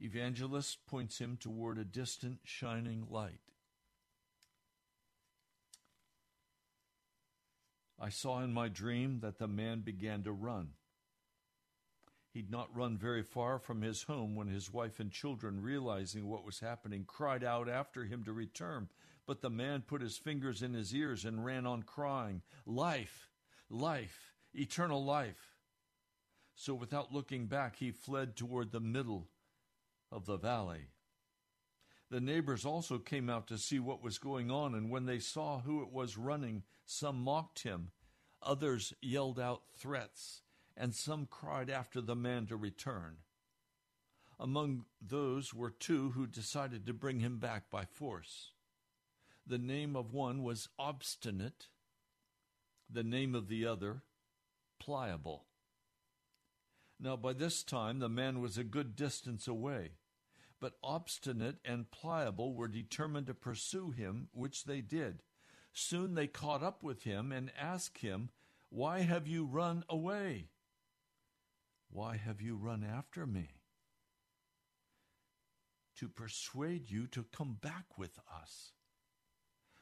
Evangelist 0.00 0.86
points 0.86 1.18
him 1.18 1.36
toward 1.36 1.76
a 1.76 1.84
distant 1.84 2.38
shining 2.44 3.06
light. 3.10 3.40
I 8.00 8.10
saw 8.10 8.40
in 8.42 8.52
my 8.52 8.68
dream 8.68 9.18
that 9.20 9.38
the 9.38 9.48
man 9.48 9.80
began 9.80 10.22
to 10.22 10.32
run. 10.32 10.70
He'd 12.32 12.50
not 12.50 12.74
run 12.74 12.96
very 12.96 13.24
far 13.24 13.58
from 13.58 13.82
his 13.82 14.04
home 14.04 14.36
when 14.36 14.46
his 14.46 14.72
wife 14.72 15.00
and 15.00 15.10
children, 15.10 15.60
realizing 15.60 16.28
what 16.28 16.44
was 16.44 16.60
happening, 16.60 17.04
cried 17.04 17.42
out 17.42 17.68
after 17.68 18.04
him 18.04 18.22
to 18.24 18.32
return. 18.32 18.88
But 19.26 19.40
the 19.40 19.50
man 19.50 19.82
put 19.82 20.00
his 20.00 20.16
fingers 20.16 20.62
in 20.62 20.74
his 20.74 20.94
ears 20.94 21.24
and 21.24 21.44
ran 21.44 21.66
on 21.66 21.82
crying, 21.82 22.42
Life, 22.64 23.30
life, 23.68 24.32
eternal 24.54 25.04
life. 25.04 25.56
So 26.54 26.74
without 26.74 27.12
looking 27.12 27.46
back, 27.46 27.76
he 27.76 27.90
fled 27.90 28.36
toward 28.36 28.70
the 28.70 28.80
middle 28.80 29.26
of 30.10 30.26
the 30.26 30.36
valley. 30.36 30.88
The 32.10 32.20
neighbors 32.20 32.64
also 32.64 32.98
came 32.98 33.28
out 33.28 33.46
to 33.48 33.58
see 33.58 33.78
what 33.78 34.02
was 34.02 34.18
going 34.18 34.50
on, 34.50 34.74
and 34.74 34.90
when 34.90 35.06
they 35.06 35.18
saw 35.18 35.60
who 35.60 35.82
it 35.82 35.92
was 35.92 36.16
running, 36.16 36.62
some 36.86 37.22
mocked 37.22 37.64
him, 37.64 37.90
others 38.42 38.94
yelled 39.02 39.38
out 39.38 39.62
threats 39.76 40.42
and 40.78 40.94
some 40.94 41.26
cried 41.26 41.68
after 41.68 42.00
the 42.00 42.14
man 42.14 42.46
to 42.46 42.56
return. 42.56 43.16
Among 44.38 44.84
those 45.02 45.52
were 45.52 45.70
two 45.70 46.10
who 46.10 46.26
decided 46.26 46.86
to 46.86 46.94
bring 46.94 47.18
him 47.18 47.38
back 47.38 47.68
by 47.68 47.84
force. 47.84 48.52
The 49.44 49.58
name 49.58 49.96
of 49.96 50.12
one 50.12 50.44
was 50.44 50.68
Obstinate, 50.78 51.66
the 52.88 53.02
name 53.02 53.34
of 53.34 53.48
the 53.48 53.66
other, 53.66 54.02
Pliable. 54.78 55.47
Now, 57.00 57.16
by 57.16 57.32
this 57.32 57.62
time, 57.62 58.00
the 58.00 58.08
man 58.08 58.40
was 58.40 58.58
a 58.58 58.64
good 58.64 58.96
distance 58.96 59.46
away, 59.46 59.92
but 60.60 60.78
Obstinate 60.82 61.58
and 61.64 61.90
Pliable 61.90 62.54
were 62.54 62.66
determined 62.66 63.28
to 63.28 63.34
pursue 63.34 63.90
him, 63.90 64.28
which 64.32 64.64
they 64.64 64.80
did. 64.80 65.22
Soon 65.72 66.14
they 66.14 66.26
caught 66.26 66.62
up 66.62 66.82
with 66.82 67.04
him 67.04 67.30
and 67.30 67.52
asked 67.56 67.98
him, 67.98 68.30
Why 68.68 69.00
have 69.00 69.28
you 69.28 69.44
run 69.44 69.84
away? 69.88 70.48
Why 71.90 72.16
have 72.16 72.40
you 72.40 72.56
run 72.56 72.82
after 72.84 73.26
me? 73.26 73.50
To 75.96 76.08
persuade 76.08 76.90
you 76.90 77.06
to 77.08 77.24
come 77.24 77.58
back 77.60 77.96
with 77.96 78.18
us. 78.42 78.72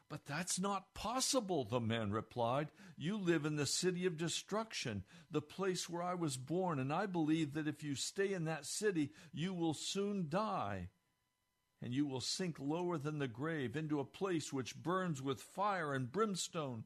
But 0.08 0.24
that's 0.26 0.60
not 0.60 0.94
possible, 0.94 1.64
the 1.64 1.80
man 1.80 2.12
replied. 2.12 2.68
You 2.96 3.16
live 3.16 3.44
in 3.44 3.56
the 3.56 3.66
city 3.66 4.06
of 4.06 4.16
destruction, 4.16 5.02
the 5.30 5.42
place 5.42 5.88
where 5.88 6.02
I 6.02 6.14
was 6.14 6.36
born, 6.36 6.78
and 6.78 6.92
I 6.92 7.06
believe 7.06 7.54
that 7.54 7.66
if 7.66 7.82
you 7.82 7.96
stay 7.96 8.32
in 8.32 8.44
that 8.44 8.66
city, 8.66 9.10
you 9.32 9.52
will 9.52 9.74
soon 9.74 10.28
die. 10.28 10.90
And 11.82 11.92
you 11.92 12.06
will 12.06 12.20
sink 12.20 12.56
lower 12.60 12.98
than 12.98 13.18
the 13.18 13.28
grave 13.28 13.76
into 13.76 13.98
a 13.98 14.04
place 14.04 14.52
which 14.52 14.80
burns 14.80 15.20
with 15.20 15.42
fire 15.42 15.92
and 15.92 16.10
brimstone. 16.10 16.84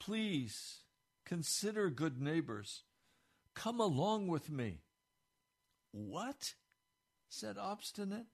Please 0.00 0.82
consider, 1.24 1.90
good 1.90 2.20
neighbors, 2.20 2.82
come 3.54 3.80
along 3.80 4.26
with 4.26 4.50
me. 4.50 4.80
What? 5.92 6.54
said 7.28 7.56
Obstinate, 7.56 8.26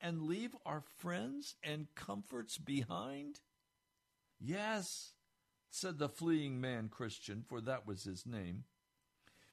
and 0.00 0.22
leave 0.22 0.54
our 0.64 0.82
friends 0.98 1.56
and 1.62 1.86
comforts 1.94 2.58
behind? 2.58 3.40
Yes, 4.44 5.12
said 5.70 5.98
the 5.98 6.08
fleeing 6.08 6.60
man 6.60 6.88
Christian, 6.88 7.44
for 7.46 7.60
that 7.60 7.86
was 7.86 8.02
his 8.02 8.26
name, 8.26 8.64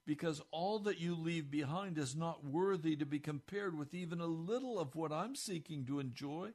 because 0.07 0.41
all 0.49 0.79
that 0.79 0.99
you 0.99 1.13
leave 1.13 1.51
behind 1.51 1.99
is 1.99 2.15
not 2.15 2.43
worthy 2.43 2.95
to 2.95 3.05
be 3.05 3.19
compared 3.19 3.77
with 3.77 3.93
even 3.93 4.19
a 4.19 4.25
little 4.25 4.79
of 4.79 4.95
what 4.95 5.11
I'm 5.11 5.35
seeking 5.35 5.85
to 5.85 5.99
enjoy. 5.99 6.53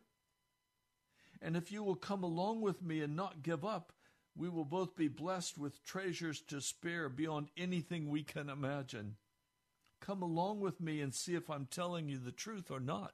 And 1.41 1.57
if 1.57 1.71
you 1.71 1.85
will 1.85 1.95
come 1.95 2.25
along 2.25 2.61
with 2.61 2.83
me 2.83 3.03
and 3.03 3.15
not 3.15 3.45
give 3.45 3.65
up, 3.65 3.93
we 4.37 4.49
will 4.49 4.65
both 4.65 4.97
be 4.97 5.07
blessed 5.07 5.57
with 5.57 5.85
treasures 5.85 6.41
to 6.49 6.61
spare 6.61 7.09
beyond 7.09 7.51
anything 7.57 8.09
we 8.09 8.25
can 8.25 8.49
imagine. 8.49 9.15
Come 10.01 10.23
along 10.23 10.59
with 10.59 10.81
me 10.81 11.01
and 11.01 11.15
see 11.15 11.37
if 11.37 11.49
I'm 11.49 11.67
telling 11.71 12.09
you 12.09 12.19
the 12.19 12.33
truth 12.33 12.69
or 12.69 12.81
not. 12.81 13.13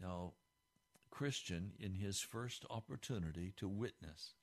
Now, 0.00 0.34
Christian, 1.10 1.72
in 1.78 1.94
his 1.94 2.20
first 2.20 2.64
opportunity 2.70 3.52
to 3.56 3.68
witness, 3.68 4.34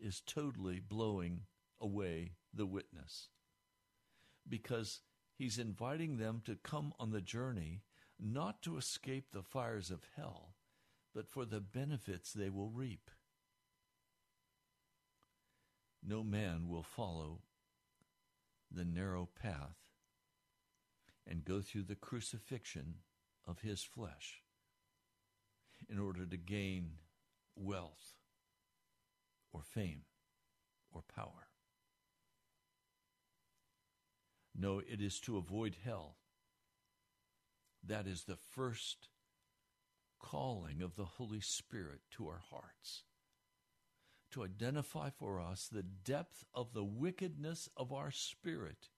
is 0.00 0.20
totally 0.20 0.80
blowing 0.80 1.42
away 1.80 2.32
the 2.52 2.66
witness 2.66 3.28
because 4.48 5.00
he's 5.34 5.58
inviting 5.58 6.18
them 6.18 6.42
to 6.44 6.56
come 6.56 6.92
on 6.98 7.10
the 7.10 7.20
journey 7.20 7.82
not 8.20 8.62
to 8.62 8.76
escape 8.76 9.32
the 9.32 9.42
fires 9.42 9.90
of 9.90 10.06
hell, 10.16 10.54
but 11.14 11.28
for 11.28 11.44
the 11.44 11.60
benefits 11.60 12.32
they 12.32 12.50
will 12.50 12.70
reap. 12.70 13.10
No 16.06 16.22
man 16.22 16.68
will 16.68 16.82
follow 16.82 17.40
the 18.70 18.84
narrow 18.84 19.28
path 19.40 19.78
and 21.26 21.44
go 21.44 21.60
through 21.60 21.84
the 21.84 21.94
crucifixion 21.94 22.96
of 23.46 23.60
his 23.60 23.82
flesh 23.82 24.43
in 25.88 25.98
order 25.98 26.26
to 26.26 26.36
gain 26.36 26.92
wealth 27.56 28.14
or 29.52 29.62
fame 29.62 30.02
or 30.92 31.02
power. 31.14 31.48
No, 34.56 34.78
it 34.80 35.00
is 35.00 35.18
to 35.20 35.36
avoid 35.36 35.76
hell. 35.84 36.16
That 37.86 38.06
is 38.06 38.24
the 38.24 38.36
first 38.36 39.08
calling 40.20 40.80
of 40.80 40.96
the 40.96 41.04
Holy 41.04 41.40
Spirit 41.40 42.00
to 42.12 42.28
our 42.28 42.42
hearts. 42.50 43.02
To 44.30 44.44
identify 44.44 45.10
for 45.10 45.40
us 45.40 45.68
the 45.70 45.82
depth 45.82 46.44
of 46.54 46.72
the 46.72 46.84
wickedness 46.84 47.68
of 47.76 47.92
our 47.92 48.10
spirit 48.10 48.88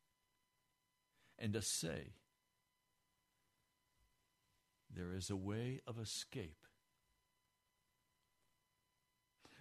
and 1.39 1.53
to 1.53 1.63
say, 1.63 2.15
there 4.95 5.15
is 5.15 5.29
a 5.29 5.37
way 5.37 5.81
of 5.87 5.99
escape. 5.99 6.66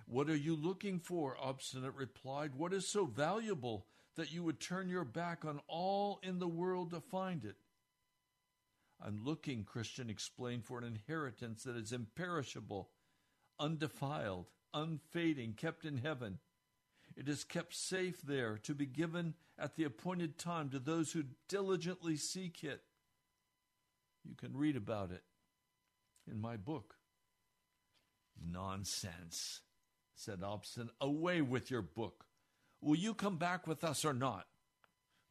What 0.07 0.29
are 0.29 0.35
you 0.35 0.55
looking 0.55 0.99
for? 0.99 1.37
Obstinate 1.41 1.95
replied. 1.95 2.55
What 2.55 2.73
is 2.73 2.87
so 2.87 3.05
valuable 3.05 3.87
that 4.15 4.31
you 4.31 4.43
would 4.43 4.59
turn 4.59 4.87
your 4.87 5.03
back 5.03 5.43
on 5.43 5.59
all 5.67 6.19
in 6.23 6.39
the 6.39 6.47
world 6.47 6.91
to 6.91 7.01
find 7.01 7.43
it? 7.43 7.55
I'm 9.03 9.23
looking, 9.23 9.63
Christian 9.63 10.09
explained, 10.09 10.65
for 10.65 10.77
an 10.77 10.85
inheritance 10.85 11.63
that 11.63 11.75
is 11.75 11.91
imperishable, 11.91 12.89
undefiled, 13.59 14.47
unfading, 14.73 15.53
kept 15.53 15.85
in 15.85 15.97
heaven. 15.97 16.39
It 17.17 17.27
is 17.27 17.43
kept 17.43 17.73
safe 17.73 18.21
there 18.21 18.57
to 18.63 18.73
be 18.73 18.85
given 18.85 19.33
at 19.57 19.75
the 19.75 19.83
appointed 19.83 20.37
time 20.37 20.69
to 20.69 20.79
those 20.79 21.11
who 21.11 21.23
diligently 21.47 22.15
seek 22.17 22.63
it. 22.63 22.83
You 24.23 24.35
can 24.35 24.55
read 24.55 24.75
about 24.75 25.11
it 25.11 25.23
in 26.29 26.39
my 26.39 26.57
book. 26.57 26.95
Nonsense, 28.43 29.61
said 30.15 30.41
Obstinate. 30.43 30.93
Away 30.99 31.41
with 31.41 31.69
your 31.69 31.81
book. 31.81 32.25
Will 32.81 32.95
you 32.95 33.13
come 33.13 33.37
back 33.37 33.67
with 33.67 33.83
us 33.83 34.05
or 34.05 34.13
not? 34.13 34.47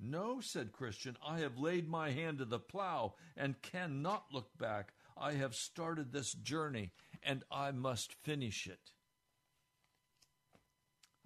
No, 0.00 0.40
said 0.40 0.72
Christian, 0.72 1.16
I 1.26 1.38
have 1.40 1.58
laid 1.58 1.88
my 1.88 2.10
hand 2.10 2.38
to 2.38 2.44
the 2.44 2.58
plow 2.58 3.14
and 3.36 3.62
cannot 3.62 4.26
look 4.32 4.56
back. 4.58 4.92
I 5.16 5.32
have 5.32 5.54
started 5.54 6.12
this 6.12 6.32
journey 6.32 6.90
and 7.22 7.44
I 7.50 7.70
must 7.70 8.12
finish 8.12 8.66
it. 8.66 8.90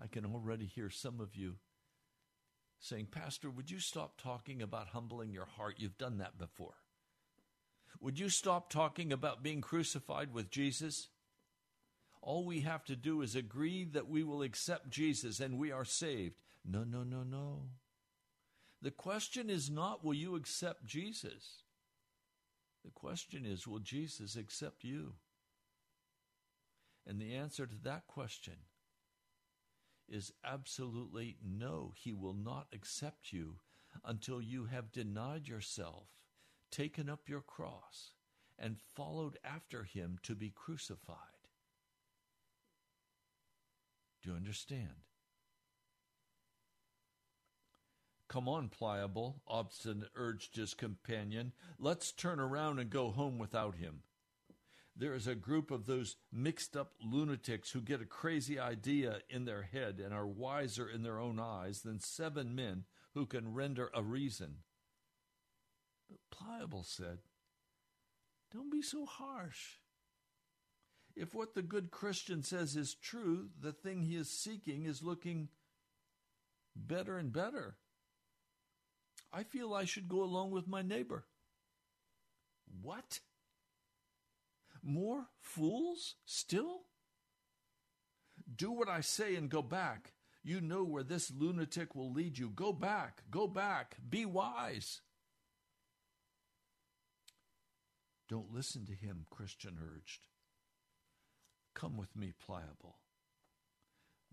I 0.00 0.06
can 0.06 0.24
already 0.24 0.66
hear 0.66 0.90
some 0.90 1.20
of 1.20 1.34
you 1.34 1.56
saying, 2.78 3.08
Pastor, 3.10 3.50
would 3.50 3.70
you 3.70 3.80
stop 3.80 4.20
talking 4.20 4.62
about 4.62 4.88
humbling 4.88 5.32
your 5.32 5.46
heart? 5.46 5.76
You've 5.78 5.98
done 5.98 6.18
that 6.18 6.38
before. 6.38 6.74
Would 8.00 8.20
you 8.20 8.28
stop 8.28 8.70
talking 8.70 9.12
about 9.12 9.42
being 9.42 9.60
crucified 9.60 10.32
with 10.32 10.50
Jesus? 10.50 11.08
All 12.20 12.44
we 12.44 12.60
have 12.60 12.84
to 12.84 12.96
do 12.96 13.22
is 13.22 13.34
agree 13.34 13.84
that 13.84 14.08
we 14.08 14.22
will 14.22 14.42
accept 14.42 14.90
Jesus 14.90 15.40
and 15.40 15.58
we 15.58 15.72
are 15.72 15.84
saved. 15.84 16.36
No, 16.64 16.84
no, 16.84 17.02
no, 17.02 17.22
no. 17.22 17.62
The 18.82 18.90
question 18.90 19.50
is 19.50 19.70
not, 19.70 20.04
will 20.04 20.14
you 20.14 20.36
accept 20.36 20.84
Jesus? 20.84 21.62
The 22.84 22.90
question 22.90 23.44
is, 23.44 23.66
will 23.66 23.80
Jesus 23.80 24.36
accept 24.36 24.84
you? 24.84 25.14
And 27.06 27.20
the 27.20 27.34
answer 27.34 27.66
to 27.66 27.76
that 27.84 28.06
question 28.06 28.54
is 30.08 30.32
absolutely 30.44 31.36
no. 31.42 31.92
He 31.96 32.12
will 32.12 32.34
not 32.34 32.66
accept 32.72 33.32
you 33.32 33.56
until 34.04 34.40
you 34.40 34.66
have 34.66 34.92
denied 34.92 35.48
yourself, 35.48 36.08
taken 36.70 37.08
up 37.08 37.28
your 37.28 37.40
cross, 37.40 38.12
and 38.58 38.76
followed 38.94 39.38
after 39.44 39.84
him 39.84 40.18
to 40.22 40.34
be 40.34 40.50
crucified. 40.50 41.37
Do 44.22 44.30
you 44.30 44.36
understand? 44.36 45.04
Come 48.28 48.46
on, 48.46 48.68
Pliable, 48.68 49.40
Obstinate 49.46 50.10
urged 50.14 50.56
his 50.56 50.74
companion. 50.74 51.52
Let's 51.78 52.12
turn 52.12 52.38
around 52.38 52.78
and 52.78 52.90
go 52.90 53.10
home 53.10 53.38
without 53.38 53.76
him. 53.76 54.02
There 54.94 55.14
is 55.14 55.26
a 55.26 55.34
group 55.34 55.70
of 55.70 55.86
those 55.86 56.16
mixed 56.32 56.76
up 56.76 56.92
lunatics 57.00 57.70
who 57.70 57.80
get 57.80 58.02
a 58.02 58.06
crazy 58.06 58.58
idea 58.58 59.20
in 59.30 59.44
their 59.44 59.62
head 59.62 60.00
and 60.04 60.12
are 60.12 60.26
wiser 60.26 60.88
in 60.88 61.02
their 61.02 61.20
own 61.20 61.38
eyes 61.38 61.82
than 61.82 62.00
seven 62.00 62.54
men 62.54 62.84
who 63.14 63.24
can 63.24 63.54
render 63.54 63.90
a 63.94 64.02
reason. 64.02 64.56
But 66.10 66.18
Pliable 66.30 66.82
said, 66.82 67.18
Don't 68.52 68.72
be 68.72 68.82
so 68.82 69.06
harsh. 69.06 69.76
If 71.18 71.34
what 71.34 71.54
the 71.56 71.62
good 71.62 71.90
Christian 71.90 72.44
says 72.44 72.76
is 72.76 72.94
true, 72.94 73.48
the 73.60 73.72
thing 73.72 74.02
he 74.02 74.14
is 74.14 74.30
seeking 74.30 74.84
is 74.84 75.02
looking 75.02 75.48
better 76.76 77.18
and 77.18 77.32
better. 77.32 77.76
I 79.32 79.42
feel 79.42 79.74
I 79.74 79.84
should 79.84 80.08
go 80.08 80.22
along 80.22 80.52
with 80.52 80.68
my 80.68 80.80
neighbor. 80.80 81.24
What? 82.82 83.18
More 84.80 85.26
fools 85.40 86.14
still? 86.24 86.82
Do 88.54 88.70
what 88.70 88.88
I 88.88 89.00
say 89.00 89.34
and 89.34 89.50
go 89.50 89.60
back. 89.60 90.12
You 90.44 90.60
know 90.60 90.84
where 90.84 91.02
this 91.02 91.32
lunatic 91.36 91.96
will 91.96 92.12
lead 92.12 92.38
you. 92.38 92.50
Go 92.50 92.72
back, 92.72 93.24
go 93.28 93.48
back, 93.48 93.96
be 94.08 94.24
wise. 94.24 95.00
Don't 98.28 98.54
listen 98.54 98.86
to 98.86 98.92
him, 98.92 99.26
Christian 99.28 99.78
urged. 99.82 100.28
Come 101.78 101.96
with 101.96 102.16
me, 102.16 102.32
Pliable. 102.44 102.96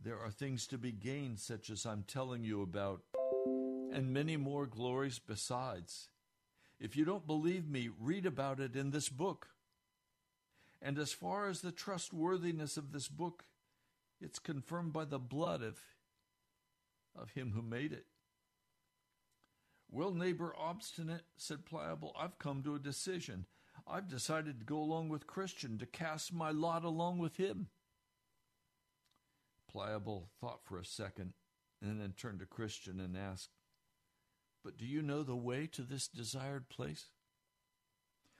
There 0.01 0.19
are 0.19 0.31
things 0.31 0.65
to 0.67 0.79
be 0.79 0.91
gained, 0.91 1.39
such 1.39 1.69
as 1.69 1.86
I'm 1.86 2.03
telling 2.08 2.43
you 2.43 2.63
about, 2.63 3.01
and 3.93 4.12
many 4.12 4.36
more 4.36 4.65
glories 4.65 5.19
besides. 5.19 6.10
If 6.79 6.95
you 6.95 7.05
don't 7.05 7.27
believe 7.27 7.69
me, 7.69 7.89
read 7.99 8.25
about 8.25 8.60
it 8.60 8.75
in 8.75 8.89
this 8.89 9.10
book. 9.10 9.49
And 10.81 10.97
as 10.97 11.13
far 11.13 11.47
as 11.47 11.62
the 11.62 11.71
trustworthiness 11.71 12.77
of 12.77 12.91
this 12.91 13.08
book, 13.08 13.45
it's 14.19 14.39
confirmed 14.39 14.91
by 14.91 15.05
the 15.05 15.19
blood 15.19 15.62
of, 15.62 15.79
of 17.15 17.31
him 17.31 17.51
who 17.55 17.62
made 17.62 17.93
it. 17.93 18.05
Well, 19.91 20.12
neighbor 20.12 20.53
obstinate, 20.58 21.25
said 21.38 21.65
Pliable, 21.65 22.15
I've 22.19 22.39
come 22.39 22.63
to 22.63 22.73
a 22.73 22.79
decision. 22.79 23.45
I've 23.88 24.08
decided 24.08 24.60
to 24.60 24.65
go 24.65 24.78
along 24.78 25.10
with 25.10 25.28
Christian, 25.28 25.78
to 25.78 25.86
cast 25.86 26.34
my 26.34 26.52
lot 26.52 26.84
along 26.84 27.19
with 27.19 27.38
him. 27.38 27.67
Pliable 29.69 30.30
thought 30.39 30.63
for 30.63 30.78
a 30.78 30.86
second 30.86 31.34
and 31.82 32.02
then 32.02 32.13
turned 32.17 32.39
to 32.39 32.45
Christian 32.45 33.00
and 33.00 33.15
asked, 33.15 33.50
But 34.63 34.78
do 34.78 34.86
you 34.86 35.02
know 35.02 35.24
the 35.24 35.36
way 35.36 35.67
to 35.67 35.84
this 35.84 36.08
desired 36.08 36.69
place? 36.69 37.10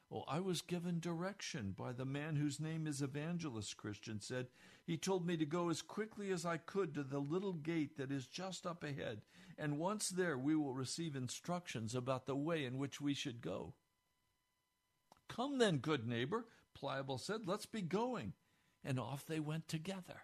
Well, 0.10 0.25
I 0.27 0.39
was 0.39 0.62
given 0.62 0.99
direction 0.99 1.73
by 1.77 1.91
the 1.91 2.05
man 2.05 2.36
whose 2.36 2.60
name 2.60 2.88
is 2.88 3.01
Evangelist, 3.01 3.75
Christian 3.75 4.21
said. 4.21 4.47
He 4.86 4.97
told 4.97 5.25
me 5.25 5.36
to 5.38 5.45
go 5.45 5.69
as 5.69 5.81
quickly 5.81 6.31
as 6.31 6.45
I 6.45 6.58
could 6.58 6.93
to 6.93 7.03
the 7.03 7.19
little 7.19 7.53
gate 7.53 7.97
that 7.97 8.12
is 8.12 8.27
just 8.27 8.67
up 8.67 8.84
ahead, 8.84 9.21
and 9.58 9.79
once 9.79 10.10
there 10.10 10.38
we 10.38 10.55
will 10.55 10.73
receive 10.73 11.15
instructions 11.15 11.95
about 11.95 12.27
the 12.27 12.36
way 12.36 12.65
in 12.65 12.77
which 12.77 13.01
we 13.01 13.13
should 13.13 13.41
go. 13.41 13.73
Come 15.27 15.57
then, 15.57 15.77
good 15.77 16.07
neighbor, 16.07 16.45
Pliable 16.73 17.17
said, 17.17 17.41
let's 17.45 17.65
be 17.65 17.81
going. 17.81 18.33
And 18.83 18.99
off 18.99 19.25
they 19.25 19.39
went 19.39 19.67
together. 19.67 20.21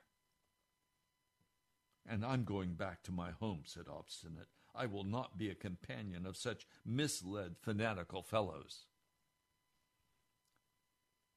And 2.07 2.25
I'm 2.25 2.43
going 2.43 2.73
back 2.73 3.03
to 3.03 3.11
my 3.11 3.31
home, 3.31 3.61
said 3.65 3.85
Obstinate. 3.89 4.47
I 4.73 4.85
will 4.85 5.03
not 5.03 5.37
be 5.37 5.49
a 5.49 5.55
companion 5.55 6.25
of 6.25 6.37
such 6.37 6.65
misled, 6.85 7.55
fanatical 7.61 8.21
fellows. 8.21 8.85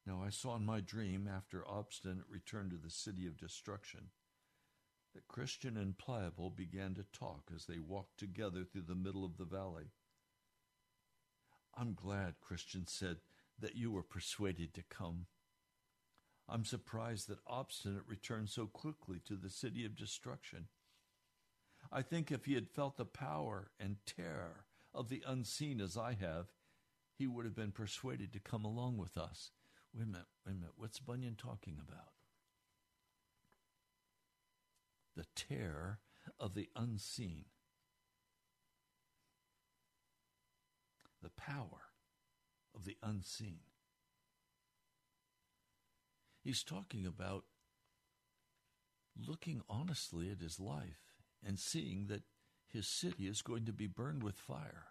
Now 0.07 0.23
I 0.25 0.31
saw 0.31 0.57
in 0.57 0.67
my 0.67 0.81
dream, 0.81 1.29
after 1.35 1.67
Obstinate 1.67 2.25
returned 2.29 2.71
to 2.71 2.77
the 2.77 2.91
city 2.91 3.27
of 3.27 3.39
destruction, 3.39 4.09
that 5.15 5.29
Christian 5.29 5.77
and 5.77 5.97
Pliable 5.97 6.51
began 6.51 6.95
to 6.95 7.05
talk 7.13 7.51
as 7.55 7.67
they 7.67 7.79
walked 7.79 8.19
together 8.19 8.65
through 8.65 8.85
the 8.89 8.95
middle 8.95 9.25
of 9.25 9.39
the 9.39 9.45
valley. 9.45 9.93
I'm 11.77 11.95
glad, 11.95 12.35
Christian 12.41 12.87
said, 12.87 13.17
that 13.59 13.77
you 13.77 13.91
were 13.91 14.03
persuaded 14.03 14.75
to 14.75 14.83
come. 14.83 15.27
I'm 16.49 16.65
surprised 16.65 17.29
that 17.29 17.39
Obstinate 17.47 18.03
returned 18.07 18.51
so 18.51 18.67
quickly 18.67 19.21
to 19.27 19.37
the 19.37 19.51
city 19.51 19.85
of 19.85 19.97
destruction. 19.97 20.67
I 21.91 22.03
think 22.03 22.31
if 22.31 22.45
he 22.45 22.55
had 22.55 22.69
felt 22.69 22.97
the 22.97 23.05
power 23.05 23.71
and 23.81 23.97
terror 24.05 24.65
of 24.93 25.09
the 25.09 25.23
unseen 25.27 25.81
as 25.81 25.97
I 25.97 26.15
have, 26.21 26.47
he 27.17 27.27
would 27.27 27.45
have 27.45 27.55
been 27.55 27.73
persuaded 27.73 28.33
to 28.33 28.41
come 28.41 28.65
along 28.65 28.99
with 28.99 29.17
us. 29.17 29.53
Wait 29.95 30.03
a 30.03 30.07
minute, 30.07 30.27
wait 30.45 30.53
a 30.53 30.57
minute. 30.57 30.73
What's 30.77 30.99
Bunyan 30.99 31.37
talking 31.37 31.79
about? 31.81 32.13
The 35.17 35.27
terror 35.37 36.01
of 36.41 36.55
the 36.55 36.69
unseen. 36.75 37.45
The 41.23 41.31
power 41.31 41.84
of 42.75 42.85
the 42.85 42.97
unseen. 43.03 43.61
He's 46.43 46.63
talking 46.63 47.07
about 47.07 47.45
looking 49.17 49.63
honestly 49.69 50.31
at 50.31 50.41
his 50.41 50.61
life 50.61 51.15
and 51.45 51.59
seeing 51.59 52.07
that 52.09 52.23
his 52.67 52.87
city 52.87 53.27
is 53.27 53.43
going 53.43 53.65
to 53.67 53.73
be 53.73 53.87
burned 53.87 54.23
with 54.23 54.37
fire 54.37 54.87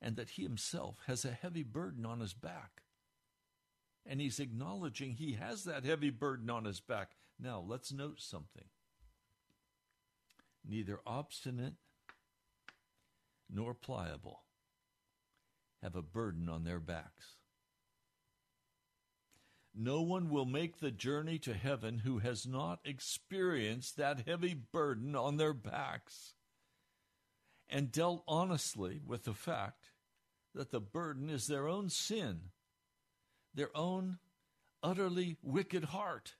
and 0.00 0.16
that 0.16 0.30
he 0.30 0.42
himself 0.42 0.98
has 1.06 1.24
a 1.24 1.32
heavy 1.32 1.62
burden 1.62 2.06
on 2.06 2.20
his 2.20 2.34
back. 2.34 2.82
And 4.06 4.20
he's 4.20 4.38
acknowledging 4.38 5.12
he 5.12 5.32
has 5.32 5.64
that 5.64 5.84
heavy 5.84 6.10
burden 6.10 6.50
on 6.50 6.66
his 6.66 6.80
back. 6.80 7.12
Now, 7.40 7.64
let's 7.66 7.92
note 7.92 8.20
something. 8.20 8.66
Neither 10.66 11.00
obstinate 11.06 11.74
nor 13.50 13.74
pliable 13.74 14.40
have 15.84 15.94
a 15.94 16.02
burden 16.02 16.48
on 16.48 16.64
their 16.64 16.80
backs. 16.80 17.36
No 19.74 20.00
one 20.00 20.30
will 20.30 20.46
make 20.46 20.78
the 20.78 20.90
journey 20.90 21.38
to 21.40 21.52
heaven 21.52 21.98
who 21.98 22.18
has 22.20 22.46
not 22.46 22.80
experienced 22.86 23.98
that 23.98 24.26
heavy 24.26 24.54
burden 24.54 25.14
on 25.14 25.36
their 25.36 25.52
backs 25.52 26.32
and 27.68 27.92
dealt 27.92 28.24
honestly 28.26 29.02
with 29.06 29.24
the 29.24 29.34
fact 29.34 29.90
that 30.54 30.70
the 30.70 30.80
burden 30.80 31.28
is 31.28 31.48
their 31.48 31.68
own 31.68 31.90
sin, 31.90 32.40
their 33.52 33.76
own 33.76 34.18
utterly 34.82 35.36
wicked 35.42 35.84
heart, 35.84 36.34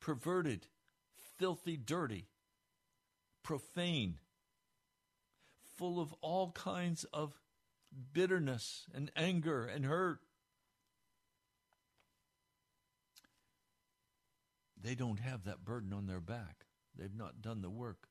perverted, 0.00 0.66
filthy, 1.38 1.76
dirty, 1.76 2.26
profane, 3.44 4.18
full 5.76 6.00
of 6.00 6.12
all 6.22 6.50
kinds 6.52 7.04
of 7.12 7.38
bitterness 8.12 8.86
and 8.94 9.10
anger 9.16 9.64
and 9.66 9.84
hurt. 9.84 10.20
They 14.80 14.94
don't 14.94 15.20
have 15.20 15.44
that 15.44 15.64
burden 15.64 15.92
on 15.92 16.06
their 16.06 16.20
back. 16.20 16.66
They've 16.96 17.14
not 17.14 17.40
done 17.40 17.62
the 17.62 17.70
work. 17.70 18.08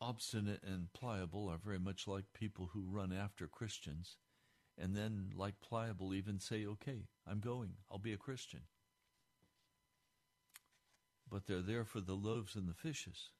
Obstinate 0.00 0.62
and 0.62 0.92
pliable 0.92 1.48
are 1.48 1.58
very 1.58 1.78
much 1.78 2.06
like 2.06 2.24
people 2.32 2.70
who 2.72 2.84
run 2.86 3.12
after 3.12 3.46
Christians 3.46 4.16
and 4.76 4.96
then, 4.96 5.30
like 5.36 5.60
pliable, 5.60 6.14
even 6.14 6.40
say, 6.40 6.66
Okay, 6.66 7.06
I'm 7.26 7.40
going. 7.40 7.74
I'll 7.90 7.98
be 7.98 8.12
a 8.12 8.18
Christian. 8.18 8.60
But 11.30 11.46
they're 11.46 11.62
there 11.62 11.84
for 11.84 12.00
the 12.00 12.14
loaves 12.14 12.54
and 12.56 12.68
the 12.68 12.74
fishes. 12.74 13.30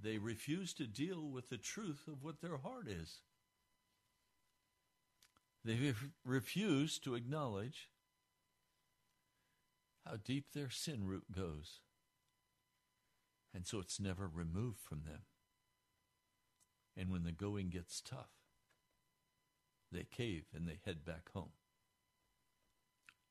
They 0.00 0.18
refuse 0.18 0.74
to 0.74 0.86
deal 0.86 1.28
with 1.28 1.48
the 1.48 1.56
truth 1.56 2.08
of 2.08 2.22
what 2.22 2.40
their 2.40 2.58
heart 2.58 2.88
is. 2.88 3.20
They 5.64 5.76
ref- 5.76 6.10
refuse 6.24 6.98
to 7.00 7.14
acknowledge 7.14 7.88
how 10.04 10.16
deep 10.22 10.52
their 10.52 10.68
sin 10.68 11.06
root 11.06 11.32
goes. 11.32 11.80
And 13.54 13.66
so 13.66 13.78
it's 13.78 14.00
never 14.00 14.28
removed 14.28 14.80
from 14.80 15.02
them. 15.06 15.20
And 16.96 17.10
when 17.10 17.24
the 17.24 17.32
going 17.32 17.70
gets 17.70 18.00
tough, 18.00 18.30
they 19.90 20.04
cave 20.04 20.46
and 20.54 20.68
they 20.68 20.80
head 20.84 21.04
back 21.04 21.30
home. 21.32 21.52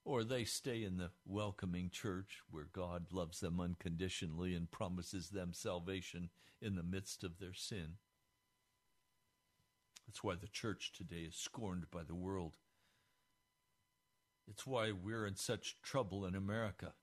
Or 0.06 0.24
they 0.24 0.44
stay 0.44 0.84
in 0.84 0.98
the 0.98 1.12
welcoming 1.26 1.90
church 1.90 2.42
where 2.52 2.68
God 2.72 3.08
loves 3.12 3.40
them 3.40 3.60
unconditionally 3.60 4.54
and 4.54 4.70
promises 4.70 5.30
them 5.30 5.54
salvation 5.54 6.30
in 6.62 6.76
the 6.76 6.84
midst 6.84 7.24
of 7.24 7.40
their 7.40 7.54
sin. 7.54 7.96
That's 10.06 10.24
why 10.24 10.36
the 10.36 10.48
church 10.48 10.92
today 10.92 11.22
is 11.28 11.36
scorned 11.36 11.86
by 11.90 12.04
the 12.04 12.16
world. 12.16 12.58
It's 14.48 14.68
why 14.68 14.92
we're 14.92 15.26
in 15.26 15.38
such 15.38 15.82
trouble 15.82 16.26
in 16.26 16.36
America, 16.36 16.94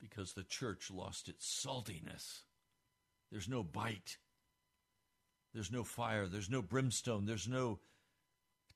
because 0.00 0.32
the 0.32 0.42
church 0.42 0.90
lost 0.90 1.28
its 1.28 1.46
saltiness. 1.46 2.42
There's 3.30 3.48
no 3.48 3.62
bite, 3.62 4.18
there's 5.54 5.70
no 5.70 5.84
fire, 5.84 6.26
there's 6.26 6.50
no 6.50 6.60
brimstone, 6.60 7.26
there's 7.26 7.46
no 7.46 7.78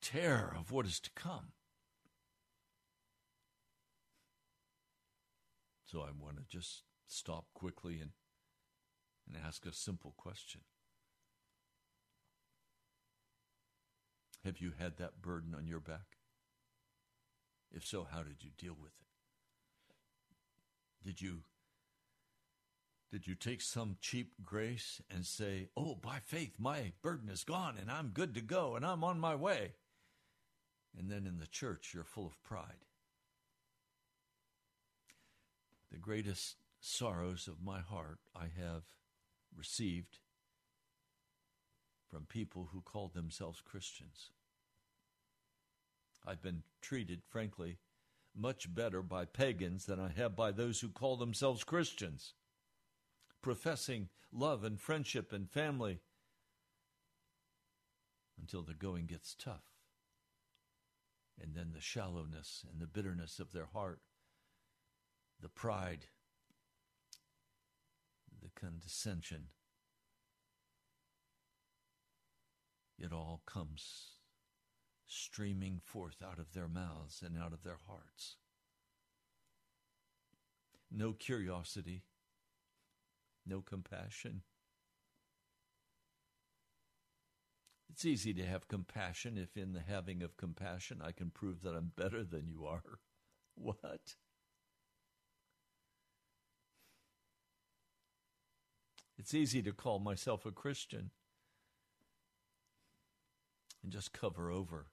terror 0.00 0.54
of 0.56 0.70
what 0.70 0.86
is 0.86 1.00
to 1.00 1.10
come. 1.16 1.52
So 5.84 6.00
I 6.00 6.10
want 6.18 6.36
to 6.38 6.44
just 6.48 6.82
stop 7.06 7.46
quickly 7.54 8.00
and, 8.00 8.10
and 9.28 9.36
ask 9.44 9.66
a 9.66 9.72
simple 9.72 10.14
question. 10.16 10.62
Have 14.44 14.58
you 14.58 14.72
had 14.78 14.98
that 14.98 15.22
burden 15.22 15.54
on 15.56 15.66
your 15.66 15.80
back? 15.80 16.18
If 17.72 17.86
so, 17.86 18.06
how 18.10 18.22
did 18.22 18.42
you 18.42 18.50
deal 18.56 18.76
with 18.78 18.92
it? 19.00 19.06
Did 21.06 21.20
you 21.20 21.42
did 23.10 23.26
you 23.28 23.36
take 23.36 23.60
some 23.60 23.96
cheap 24.00 24.32
grace 24.42 25.00
and 25.08 25.24
say, 25.24 25.68
"Oh, 25.76 25.94
by 25.94 26.18
faith 26.18 26.58
my 26.58 26.92
burden 27.00 27.28
is 27.28 27.44
gone 27.44 27.76
and 27.78 27.90
I'm 27.90 28.08
good 28.08 28.34
to 28.34 28.40
go 28.40 28.74
and 28.74 28.84
I'm 28.84 29.04
on 29.04 29.20
my 29.20 29.34
way." 29.34 29.74
And 30.96 31.10
then 31.10 31.26
in 31.26 31.38
the 31.38 31.46
church 31.46 31.92
you're 31.94 32.04
full 32.04 32.26
of 32.26 32.42
pride. 32.42 32.84
The 35.94 36.00
greatest 36.00 36.56
sorrows 36.80 37.46
of 37.46 37.62
my 37.62 37.78
heart 37.78 38.18
I 38.34 38.46
have 38.60 38.82
received 39.56 40.18
from 42.10 42.26
people 42.26 42.70
who 42.72 42.80
called 42.80 43.14
themselves 43.14 43.62
Christians. 43.64 44.30
I've 46.26 46.42
been 46.42 46.64
treated, 46.82 47.22
frankly, 47.28 47.78
much 48.34 48.74
better 48.74 49.02
by 49.02 49.24
pagans 49.24 49.86
than 49.86 50.00
I 50.00 50.08
have 50.08 50.34
by 50.34 50.50
those 50.50 50.80
who 50.80 50.88
call 50.88 51.16
themselves 51.16 51.62
Christians, 51.62 52.34
professing 53.40 54.08
love 54.32 54.64
and 54.64 54.80
friendship 54.80 55.32
and 55.32 55.48
family 55.48 56.00
until 58.40 58.62
the 58.62 58.74
going 58.74 59.06
gets 59.06 59.36
tough. 59.38 59.70
And 61.40 61.54
then 61.54 61.70
the 61.72 61.80
shallowness 61.80 62.66
and 62.68 62.80
the 62.82 62.88
bitterness 62.88 63.38
of 63.38 63.52
their 63.52 63.66
heart, 63.66 64.00
the 65.40 65.48
pride, 65.48 66.06
the 68.42 68.50
condescension, 68.58 69.48
it 72.98 73.12
all 73.12 73.42
comes 73.46 74.14
streaming 75.06 75.80
forth 75.84 76.22
out 76.22 76.38
of 76.38 76.52
their 76.52 76.68
mouths 76.68 77.22
and 77.24 77.38
out 77.38 77.52
of 77.52 77.62
their 77.62 77.78
hearts. 77.86 78.36
No 80.90 81.12
curiosity, 81.12 82.02
no 83.46 83.60
compassion. 83.60 84.42
It's 87.90 88.04
easy 88.04 88.34
to 88.34 88.44
have 88.44 88.66
compassion 88.66 89.38
if, 89.38 89.56
in 89.56 89.72
the 89.72 89.80
having 89.80 90.22
of 90.22 90.36
compassion, 90.36 91.00
I 91.00 91.12
can 91.12 91.30
prove 91.30 91.62
that 91.62 91.76
I'm 91.76 91.92
better 91.96 92.24
than 92.24 92.48
you 92.48 92.66
are. 92.66 92.82
What? 93.56 94.16
It's 99.18 99.34
easy 99.34 99.62
to 99.62 99.72
call 99.72 99.98
myself 99.98 100.44
a 100.44 100.50
Christian 100.50 101.10
and 103.82 103.92
just 103.92 104.12
cover 104.12 104.50
over 104.50 104.86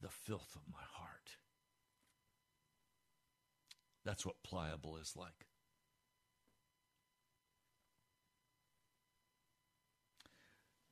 the 0.00 0.08
filth 0.08 0.54
of 0.54 0.62
my 0.70 0.84
heart. 0.92 1.36
That's 4.04 4.26
what 4.26 4.42
pliable 4.42 4.96
is 4.96 5.14
like. 5.16 5.46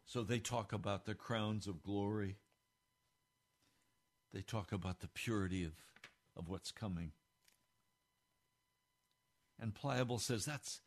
So 0.07 0.23
they 0.23 0.39
talk 0.39 0.73
about 0.73 1.05
the 1.05 1.15
crowns 1.15 1.67
of 1.69 1.83
glory. 1.83 2.37
They 4.33 4.43
talk 4.43 4.73
about 4.73 5.01
the 5.01 5.09
purity 5.09 5.65
of, 5.65 5.73
of 6.37 6.49
what's 6.49 6.73
coming. 6.73 7.13
And 9.61 9.75
Pliable 9.75 10.19
says 10.19 10.45
that's 10.45 10.81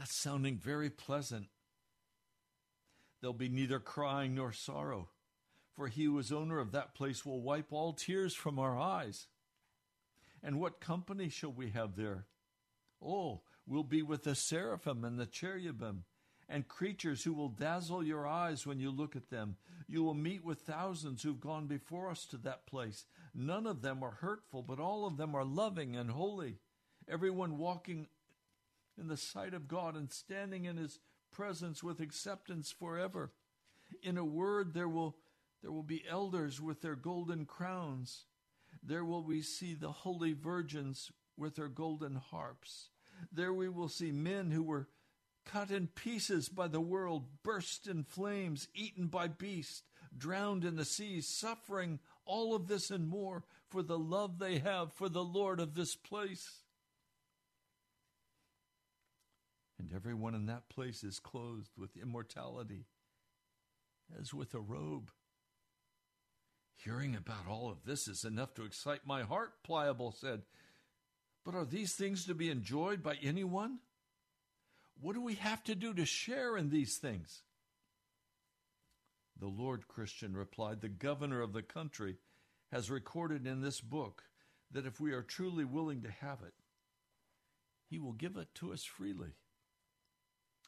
that's 0.00 0.16
sounding 0.16 0.56
very 0.56 0.88
pleasant. 0.88 1.48
There'll 3.20 3.34
be 3.34 3.50
neither 3.50 3.78
crying 3.78 4.34
nor 4.34 4.50
sorrow, 4.50 5.10
for 5.76 5.88
he 5.88 6.04
who 6.04 6.18
is 6.18 6.32
owner 6.32 6.58
of 6.58 6.72
that 6.72 6.94
place 6.94 7.26
will 7.26 7.42
wipe 7.42 7.70
all 7.70 7.92
tears 7.92 8.34
from 8.34 8.58
our 8.58 8.78
eyes. 8.78 9.26
And 10.42 10.58
what 10.58 10.80
company 10.80 11.28
shall 11.28 11.52
we 11.52 11.68
have 11.72 11.96
there? 11.96 12.24
Oh, 13.04 13.42
we'll 13.66 13.84
be 13.84 14.00
with 14.00 14.24
the 14.24 14.34
seraphim 14.34 15.04
and 15.04 15.18
the 15.18 15.26
cherubim 15.26 16.04
and 16.48 16.66
creatures 16.66 17.22
who 17.22 17.34
will 17.34 17.50
dazzle 17.50 18.02
your 18.02 18.26
eyes 18.26 18.66
when 18.66 18.80
you 18.80 18.90
look 18.90 19.16
at 19.16 19.28
them. 19.28 19.56
You 19.86 20.02
will 20.02 20.14
meet 20.14 20.42
with 20.42 20.60
thousands 20.60 21.22
who've 21.22 21.38
gone 21.38 21.66
before 21.66 22.08
us 22.08 22.24
to 22.30 22.38
that 22.38 22.64
place. 22.64 23.04
None 23.34 23.66
of 23.66 23.82
them 23.82 24.02
are 24.02 24.16
hurtful, 24.22 24.62
but 24.62 24.80
all 24.80 25.06
of 25.06 25.18
them 25.18 25.34
are 25.34 25.44
loving 25.44 25.94
and 25.94 26.10
holy. 26.10 26.56
Everyone 27.06 27.58
walking 27.58 28.06
in 29.00 29.08
the 29.08 29.16
sight 29.16 29.54
of 29.54 29.66
God 29.66 29.96
and 29.96 30.10
standing 30.12 30.66
in 30.66 30.76
his 30.76 30.98
presence 31.32 31.82
with 31.82 32.00
acceptance 32.00 32.70
forever. 32.70 33.32
In 34.02 34.18
a 34.18 34.24
word, 34.24 34.74
there 34.74 34.88
will, 34.88 35.16
there 35.62 35.72
will 35.72 35.82
be 35.82 36.04
elders 36.08 36.60
with 36.60 36.82
their 36.82 36.94
golden 36.94 37.46
crowns. 37.46 38.26
There 38.82 39.04
will 39.04 39.24
we 39.24 39.42
see 39.42 39.74
the 39.74 39.90
holy 39.90 40.32
virgins 40.32 41.10
with 41.36 41.56
their 41.56 41.68
golden 41.68 42.16
harps. 42.16 42.90
There 43.32 43.52
we 43.52 43.68
will 43.68 43.88
see 43.88 44.12
men 44.12 44.50
who 44.50 44.62
were 44.62 44.88
cut 45.44 45.70
in 45.70 45.88
pieces 45.88 46.48
by 46.48 46.68
the 46.68 46.80
world, 46.80 47.26
burst 47.42 47.86
in 47.86 48.04
flames, 48.04 48.68
eaten 48.74 49.06
by 49.06 49.28
beasts, 49.28 49.82
drowned 50.16 50.64
in 50.64 50.76
the 50.76 50.84
seas, 50.84 51.26
suffering 51.26 51.98
all 52.24 52.54
of 52.54 52.68
this 52.68 52.90
and 52.90 53.08
more 53.08 53.44
for 53.68 53.82
the 53.82 53.98
love 53.98 54.38
they 54.38 54.58
have 54.58 54.92
for 54.92 55.08
the 55.08 55.24
Lord 55.24 55.60
of 55.60 55.74
this 55.74 55.94
place. 55.96 56.62
And 59.80 59.94
everyone 59.94 60.34
in 60.34 60.44
that 60.44 60.68
place 60.68 61.02
is 61.02 61.18
clothed 61.18 61.70
with 61.78 61.96
immortality, 61.96 62.84
as 64.20 64.34
with 64.34 64.52
a 64.52 64.60
robe. 64.60 65.10
Hearing 66.84 67.16
about 67.16 67.48
all 67.48 67.70
of 67.70 67.86
this 67.86 68.06
is 68.06 68.24
enough 68.24 68.52
to 68.54 68.64
excite 68.64 69.06
my 69.06 69.22
heart, 69.22 69.62
Pliable 69.64 70.12
said. 70.12 70.42
But 71.46 71.54
are 71.54 71.64
these 71.64 71.94
things 71.94 72.26
to 72.26 72.34
be 72.34 72.50
enjoyed 72.50 73.02
by 73.02 73.16
anyone? 73.22 73.78
What 75.00 75.14
do 75.14 75.22
we 75.22 75.36
have 75.36 75.64
to 75.64 75.74
do 75.74 75.94
to 75.94 76.04
share 76.04 76.58
in 76.58 76.68
these 76.68 76.98
things? 76.98 77.40
The 79.38 79.48
Lord 79.48 79.88
Christian 79.88 80.36
replied, 80.36 80.82
The 80.82 80.90
governor 80.90 81.40
of 81.40 81.54
the 81.54 81.62
country 81.62 82.16
has 82.70 82.90
recorded 82.90 83.46
in 83.46 83.62
this 83.62 83.80
book 83.80 84.24
that 84.70 84.84
if 84.84 85.00
we 85.00 85.12
are 85.12 85.22
truly 85.22 85.64
willing 85.64 86.02
to 86.02 86.10
have 86.10 86.42
it, 86.42 86.52
he 87.88 87.98
will 87.98 88.12
give 88.12 88.36
it 88.36 88.54
to 88.56 88.74
us 88.74 88.84
freely. 88.84 89.32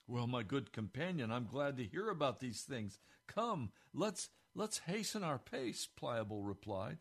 Well, 0.07 0.27
my 0.27 0.43
good 0.43 0.73
companion, 0.73 1.31
I'm 1.31 1.47
glad 1.47 1.77
to 1.77 1.85
hear 1.85 2.09
about 2.11 2.41
these 2.41 2.63
things. 2.63 2.99
Come, 3.27 3.71
let's 3.95 4.29
let's 4.55 4.79
hasten 4.79 5.23
our 5.23 5.39
pace, 5.39 5.87
Pliable 5.87 6.43
replied. 6.43 6.99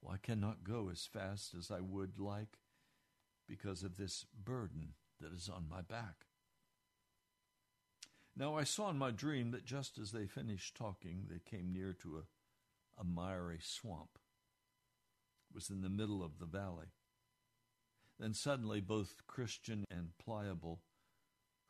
Well, 0.00 0.14
I 0.14 0.18
cannot 0.18 0.64
go 0.64 0.88
as 0.90 1.06
fast 1.06 1.54
as 1.54 1.70
I 1.70 1.80
would 1.80 2.18
like 2.18 2.58
because 3.48 3.82
of 3.82 3.96
this 3.96 4.26
burden 4.44 4.94
that 5.20 5.32
is 5.32 5.48
on 5.48 5.68
my 5.70 5.80
back. 5.80 6.26
Now 8.36 8.56
I 8.56 8.64
saw 8.64 8.90
in 8.90 8.98
my 8.98 9.10
dream 9.10 9.50
that 9.52 9.64
just 9.64 9.98
as 9.98 10.10
they 10.10 10.26
finished 10.26 10.74
talking, 10.74 11.26
they 11.30 11.38
came 11.38 11.72
near 11.72 11.92
to 12.02 12.18
a, 12.18 13.00
a 13.00 13.04
miry 13.04 13.58
swamp. 13.60 14.18
It 15.50 15.54
was 15.54 15.70
in 15.70 15.82
the 15.82 15.90
middle 15.90 16.22
of 16.22 16.38
the 16.38 16.46
valley. 16.46 16.86
Then 18.18 18.34
suddenly 18.34 18.80
both 18.80 19.26
Christian 19.26 19.84
and 19.90 20.16
Pliable 20.18 20.80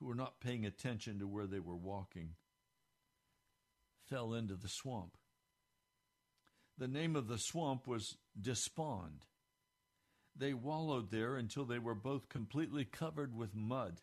who 0.02 0.08
were 0.08 0.14
not 0.14 0.40
paying 0.40 0.66
attention 0.66 1.20
to 1.20 1.28
where 1.28 1.46
they 1.46 1.60
were 1.60 1.76
walking, 1.76 2.30
fell 4.08 4.34
into 4.34 4.56
the 4.56 4.68
swamp. 4.68 5.16
The 6.76 6.88
name 6.88 7.14
of 7.14 7.28
the 7.28 7.38
swamp 7.38 7.86
was 7.86 8.16
Despond. 8.40 9.26
They 10.34 10.54
wallowed 10.54 11.10
there 11.10 11.36
until 11.36 11.64
they 11.64 11.78
were 11.78 11.94
both 11.94 12.28
completely 12.28 12.84
covered 12.84 13.36
with 13.36 13.54
mud. 13.54 14.00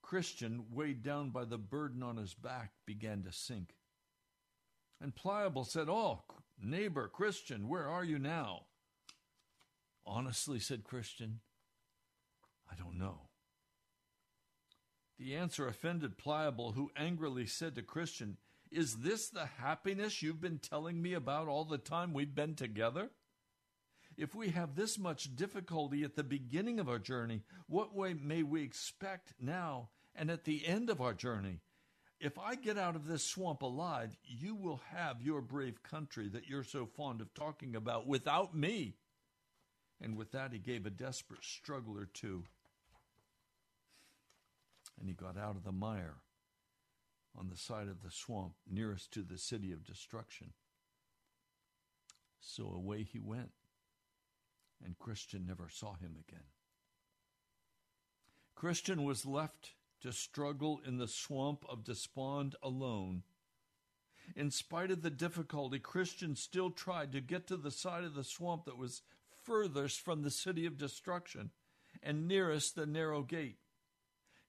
Christian, 0.00 0.66
weighed 0.70 1.02
down 1.02 1.30
by 1.30 1.44
the 1.44 1.58
burden 1.58 2.02
on 2.02 2.16
his 2.16 2.34
back, 2.34 2.70
began 2.86 3.22
to 3.24 3.32
sink. 3.32 3.74
And 5.02 5.14
Pliable 5.14 5.64
said, 5.64 5.88
Oh, 5.90 6.22
neighbor, 6.62 7.08
Christian, 7.08 7.68
where 7.68 7.88
are 7.88 8.04
you 8.04 8.18
now? 8.18 8.66
Honestly, 10.06 10.60
said 10.60 10.84
Christian, 10.84 11.40
I 12.70 12.76
don't 12.76 12.96
know. 12.96 13.28
The 15.18 15.36
answer 15.36 15.68
offended 15.68 16.18
Pliable, 16.18 16.72
who 16.72 16.90
angrily 16.96 17.46
said 17.46 17.76
to 17.76 17.82
Christian, 17.82 18.36
Is 18.70 18.98
this 18.98 19.28
the 19.28 19.46
happiness 19.46 20.22
you've 20.22 20.40
been 20.40 20.58
telling 20.58 21.00
me 21.00 21.14
about 21.14 21.46
all 21.46 21.64
the 21.64 21.78
time 21.78 22.12
we've 22.12 22.34
been 22.34 22.54
together? 22.54 23.10
If 24.16 24.34
we 24.34 24.50
have 24.50 24.74
this 24.74 24.98
much 24.98 25.34
difficulty 25.34 26.04
at 26.04 26.14
the 26.14 26.24
beginning 26.24 26.78
of 26.80 26.88
our 26.88 26.98
journey, 26.98 27.42
what 27.66 27.94
way 27.94 28.14
may 28.14 28.42
we 28.42 28.62
expect 28.62 29.34
now 29.40 29.88
and 30.14 30.30
at 30.30 30.44
the 30.44 30.66
end 30.66 30.90
of 30.90 31.00
our 31.00 31.14
journey? 31.14 31.60
If 32.20 32.38
I 32.38 32.54
get 32.54 32.78
out 32.78 32.96
of 32.96 33.06
this 33.06 33.24
swamp 33.24 33.62
alive, 33.62 34.16
you 34.24 34.54
will 34.54 34.80
have 34.90 35.20
your 35.20 35.40
brave 35.40 35.82
country 35.82 36.28
that 36.28 36.48
you're 36.48 36.64
so 36.64 36.86
fond 36.86 37.20
of 37.20 37.34
talking 37.34 37.76
about 37.76 38.06
without 38.06 38.54
me. 38.54 38.96
And 40.00 40.16
with 40.16 40.32
that, 40.32 40.52
he 40.52 40.58
gave 40.58 40.86
a 40.86 40.90
desperate 40.90 41.44
struggle 41.44 41.98
or 41.98 42.06
two 42.06 42.44
and 44.98 45.08
he 45.08 45.14
got 45.14 45.36
out 45.36 45.56
of 45.56 45.64
the 45.64 45.72
mire 45.72 46.16
on 47.36 47.48
the 47.48 47.56
side 47.56 47.88
of 47.88 48.02
the 48.02 48.10
swamp 48.10 48.54
nearest 48.70 49.12
to 49.12 49.22
the 49.22 49.38
city 49.38 49.72
of 49.72 49.84
destruction. 49.84 50.52
So 52.40 52.70
away 52.70 53.02
he 53.02 53.18
went, 53.18 53.52
and 54.84 54.98
Christian 54.98 55.46
never 55.46 55.68
saw 55.68 55.94
him 55.94 56.16
again. 56.28 56.44
Christian 58.54 59.02
was 59.02 59.26
left 59.26 59.72
to 60.02 60.12
struggle 60.12 60.80
in 60.86 60.98
the 60.98 61.08
swamp 61.08 61.64
of 61.68 61.84
despond 61.84 62.54
alone. 62.62 63.22
In 64.36 64.50
spite 64.50 64.90
of 64.90 65.02
the 65.02 65.10
difficulty, 65.10 65.78
Christian 65.78 66.36
still 66.36 66.70
tried 66.70 67.12
to 67.12 67.20
get 67.20 67.46
to 67.48 67.56
the 67.56 67.70
side 67.70 68.04
of 68.04 68.14
the 68.14 68.24
swamp 68.24 68.64
that 68.66 68.78
was 68.78 69.02
furthest 69.42 70.00
from 70.00 70.22
the 70.22 70.30
city 70.30 70.66
of 70.66 70.78
destruction 70.78 71.50
and 72.02 72.28
nearest 72.28 72.74
the 72.74 72.86
narrow 72.86 73.22
gate. 73.22 73.58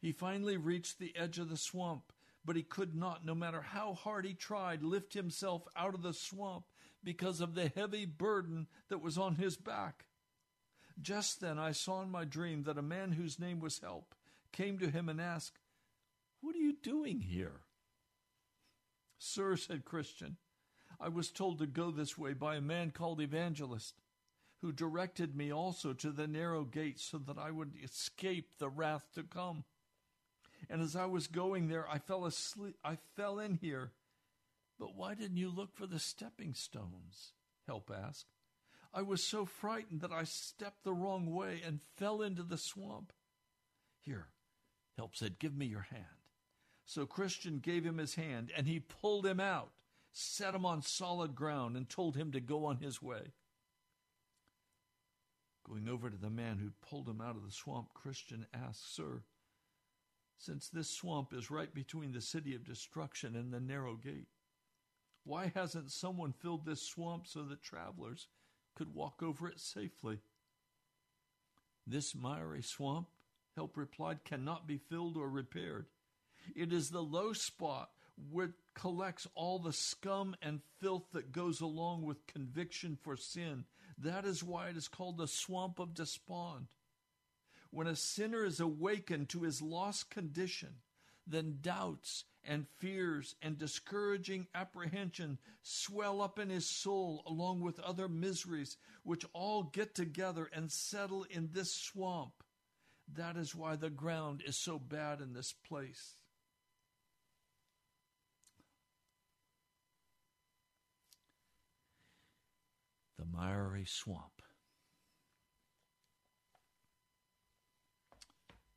He 0.05 0.11
finally 0.11 0.55
reached 0.55 0.99
the 0.99 1.15
edge 1.15 1.39
of 1.39 1.49
the 1.49 1.57
swamp, 1.57 2.13
but 2.45 2.55
he 2.55 2.61
could 2.61 2.93
not, 2.93 3.25
no 3.25 3.33
matter 3.33 3.61
how 3.61 3.95
hard 3.95 4.23
he 4.23 4.35
tried, 4.35 4.83
lift 4.83 5.15
himself 5.15 5.63
out 5.75 5.95
of 5.95 6.03
the 6.03 6.13
swamp 6.13 6.65
because 7.03 7.41
of 7.41 7.55
the 7.55 7.69
heavy 7.69 8.05
burden 8.05 8.67
that 8.87 9.01
was 9.01 9.17
on 9.17 9.33
his 9.33 9.57
back. 9.57 10.05
Just 11.01 11.41
then 11.41 11.57
I 11.57 11.71
saw 11.71 12.03
in 12.03 12.11
my 12.11 12.23
dream 12.23 12.65
that 12.65 12.77
a 12.77 12.83
man 12.83 13.13
whose 13.13 13.39
name 13.39 13.59
was 13.59 13.79
Help 13.79 14.13
came 14.51 14.77
to 14.77 14.91
him 14.91 15.09
and 15.09 15.19
asked, 15.19 15.57
What 16.39 16.55
are 16.55 16.59
you 16.59 16.73
doing 16.73 17.21
here? 17.21 17.61
Sir, 19.17 19.55
said 19.57 19.85
Christian, 19.85 20.37
I 20.99 21.09
was 21.09 21.31
told 21.31 21.57
to 21.57 21.65
go 21.65 21.89
this 21.89 22.15
way 22.15 22.33
by 22.33 22.57
a 22.57 22.61
man 22.61 22.91
called 22.91 23.21
Evangelist, 23.21 23.95
who 24.61 24.71
directed 24.71 25.35
me 25.35 25.51
also 25.51 25.93
to 25.93 26.11
the 26.11 26.27
narrow 26.27 26.63
gate 26.63 26.99
so 26.99 27.17
that 27.17 27.39
I 27.39 27.49
would 27.49 27.73
escape 27.83 28.59
the 28.59 28.69
wrath 28.69 29.07
to 29.15 29.23
come. 29.23 29.63
And 30.69 30.81
as 30.81 30.95
I 30.95 31.05
was 31.05 31.27
going 31.27 31.67
there, 31.67 31.87
I 31.89 31.99
fell 31.99 32.25
asleep. 32.25 32.75
I 32.83 32.97
fell 33.15 33.39
in 33.39 33.55
here. 33.55 33.91
But 34.79 34.95
why 34.95 35.13
didn't 35.13 35.37
you 35.37 35.49
look 35.49 35.75
for 35.75 35.87
the 35.87 35.99
stepping 35.99 36.53
stones? 36.53 37.33
Help 37.67 37.91
asked. 37.91 38.27
I 38.93 39.01
was 39.01 39.23
so 39.23 39.45
frightened 39.45 40.01
that 40.01 40.11
I 40.11 40.23
stepped 40.23 40.83
the 40.83 40.93
wrong 40.93 41.33
way 41.33 41.61
and 41.65 41.81
fell 41.97 42.21
into 42.21 42.43
the 42.43 42.57
swamp. 42.57 43.11
Here, 43.99 44.27
Help 44.97 45.15
said, 45.15 45.39
Give 45.39 45.55
me 45.55 45.65
your 45.65 45.87
hand. 45.91 46.05
So 46.85 47.05
Christian 47.05 47.59
gave 47.59 47.83
him 47.83 47.97
his 47.97 48.15
hand, 48.15 48.51
and 48.55 48.67
he 48.67 48.79
pulled 48.79 49.25
him 49.25 49.39
out, 49.39 49.71
set 50.11 50.53
him 50.53 50.65
on 50.65 50.81
solid 50.81 51.35
ground, 51.35 51.75
and 51.75 51.89
told 51.89 52.15
him 52.15 52.31
to 52.31 52.39
go 52.39 52.65
on 52.65 52.77
his 52.77 53.01
way. 53.01 53.33
Going 55.67 55.89
over 55.89 56.09
to 56.09 56.17
the 56.17 56.29
man 56.29 56.59
who'd 56.59 56.79
pulled 56.79 57.09
him 57.09 57.21
out 57.21 57.35
of 57.35 57.43
the 57.43 57.51
swamp, 57.51 57.89
Christian 57.93 58.45
asked, 58.53 58.95
Sir, 58.95 59.23
since 60.37 60.69
this 60.69 60.89
swamp 60.89 61.33
is 61.33 61.51
right 61.51 61.73
between 61.73 62.11
the 62.11 62.21
city 62.21 62.55
of 62.55 62.65
destruction 62.65 63.35
and 63.35 63.53
the 63.53 63.59
narrow 63.59 63.95
gate, 63.95 64.27
why 65.23 65.51
hasn't 65.55 65.91
someone 65.91 66.33
filled 66.33 66.65
this 66.65 66.87
swamp 66.87 67.25
so 67.25 67.43
that 67.43 67.63
travelers 67.63 68.27
could 68.75 68.93
walk 68.93 69.23
over 69.23 69.47
it 69.47 69.59
safely? 69.59 70.19
This 71.87 72.15
miry 72.15 72.61
swamp, 72.61 73.07
Help 73.55 73.77
replied, 73.77 74.25
cannot 74.25 74.67
be 74.67 74.77
filled 74.77 75.15
or 75.15 75.29
repaired. 75.29 75.85
It 76.55 76.73
is 76.73 76.89
the 76.89 77.01
low 77.01 77.33
spot 77.33 77.89
which 78.31 78.51
collects 78.73 79.27
all 79.33 79.59
the 79.59 79.73
scum 79.73 80.35
and 80.41 80.61
filth 80.81 81.05
that 81.13 81.31
goes 81.31 81.61
along 81.61 82.03
with 82.03 82.27
conviction 82.27 82.97
for 83.01 83.15
sin. 83.15 83.65
That 83.97 84.25
is 84.25 84.43
why 84.43 84.69
it 84.69 84.77
is 84.77 84.87
called 84.87 85.17
the 85.17 85.27
swamp 85.27 85.79
of 85.79 85.93
despond. 85.93 86.67
When 87.75 87.87
a 87.87 87.95
sinner 87.97 88.45
is 88.45 88.61
awakened 88.61 89.27
to 89.29 89.41
his 89.41 89.61
lost 89.61 90.09
condition, 90.09 90.75
then 91.27 91.57
doubts 91.61 92.23
and 92.41 92.67
fears 92.77 93.35
and 93.41 93.57
discouraging 93.57 94.47
apprehension 94.55 95.39
swell 95.61 96.21
up 96.21 96.39
in 96.39 96.49
his 96.49 96.65
soul 96.65 97.21
along 97.27 97.59
with 97.59 97.81
other 97.81 98.07
miseries, 98.07 98.77
which 99.03 99.25
all 99.33 99.63
get 99.63 99.93
together 99.93 100.49
and 100.53 100.71
settle 100.71 101.25
in 101.29 101.49
this 101.51 101.73
swamp. 101.75 102.45
That 103.13 103.35
is 103.35 103.53
why 103.53 103.75
the 103.75 103.89
ground 103.89 104.41
is 104.47 104.55
so 104.55 104.79
bad 104.79 105.19
in 105.19 105.33
this 105.33 105.51
place. 105.51 106.13
The 113.19 113.25
miry 113.25 113.83
swamp. 113.85 114.34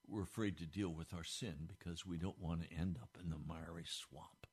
We're 0.09 0.22
afraid 0.22 0.56
to 0.59 0.66
deal 0.66 0.88
with 0.88 1.12
our 1.12 1.24
sin 1.24 1.68
because 1.68 2.06
we 2.06 2.16
don't 2.16 2.40
want 2.40 2.62
to 2.62 2.74
end 2.74 2.98
up 3.02 3.18
in 3.22 3.28
the 3.28 3.36
miry 3.36 3.84
swamp. 3.86 4.46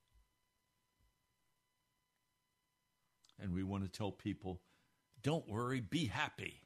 And 3.40 3.54
we 3.54 3.64
want 3.64 3.84
to 3.84 3.90
tell 3.90 4.12
people, 4.12 4.62
don't 5.22 5.48
worry, 5.48 5.80
be 5.80 6.06
happy. 6.06 6.62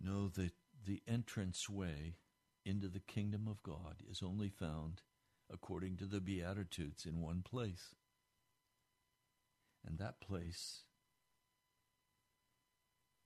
Know 0.00 0.28
that 0.28 0.52
the 0.84 1.02
entrance 1.08 1.68
way 1.68 2.16
into 2.64 2.88
the 2.88 3.00
kingdom 3.00 3.46
of 3.48 3.62
God 3.62 4.02
is 4.10 4.22
only 4.22 4.48
found, 4.48 5.02
according 5.52 5.96
to 5.98 6.06
the 6.06 6.20
Beatitudes, 6.20 7.06
in 7.06 7.20
one 7.20 7.42
place. 7.42 7.94
And 9.86 9.98
that 9.98 10.20
place 10.20 10.82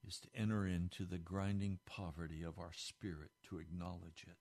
is 0.07 0.18
to 0.20 0.28
enter 0.34 0.66
into 0.66 1.05
the 1.05 1.18
grinding 1.18 1.78
poverty 1.86 2.42
of 2.42 2.59
our 2.59 2.72
spirit 2.72 3.30
to 3.49 3.59
acknowledge 3.59 4.24
it. 4.26 4.36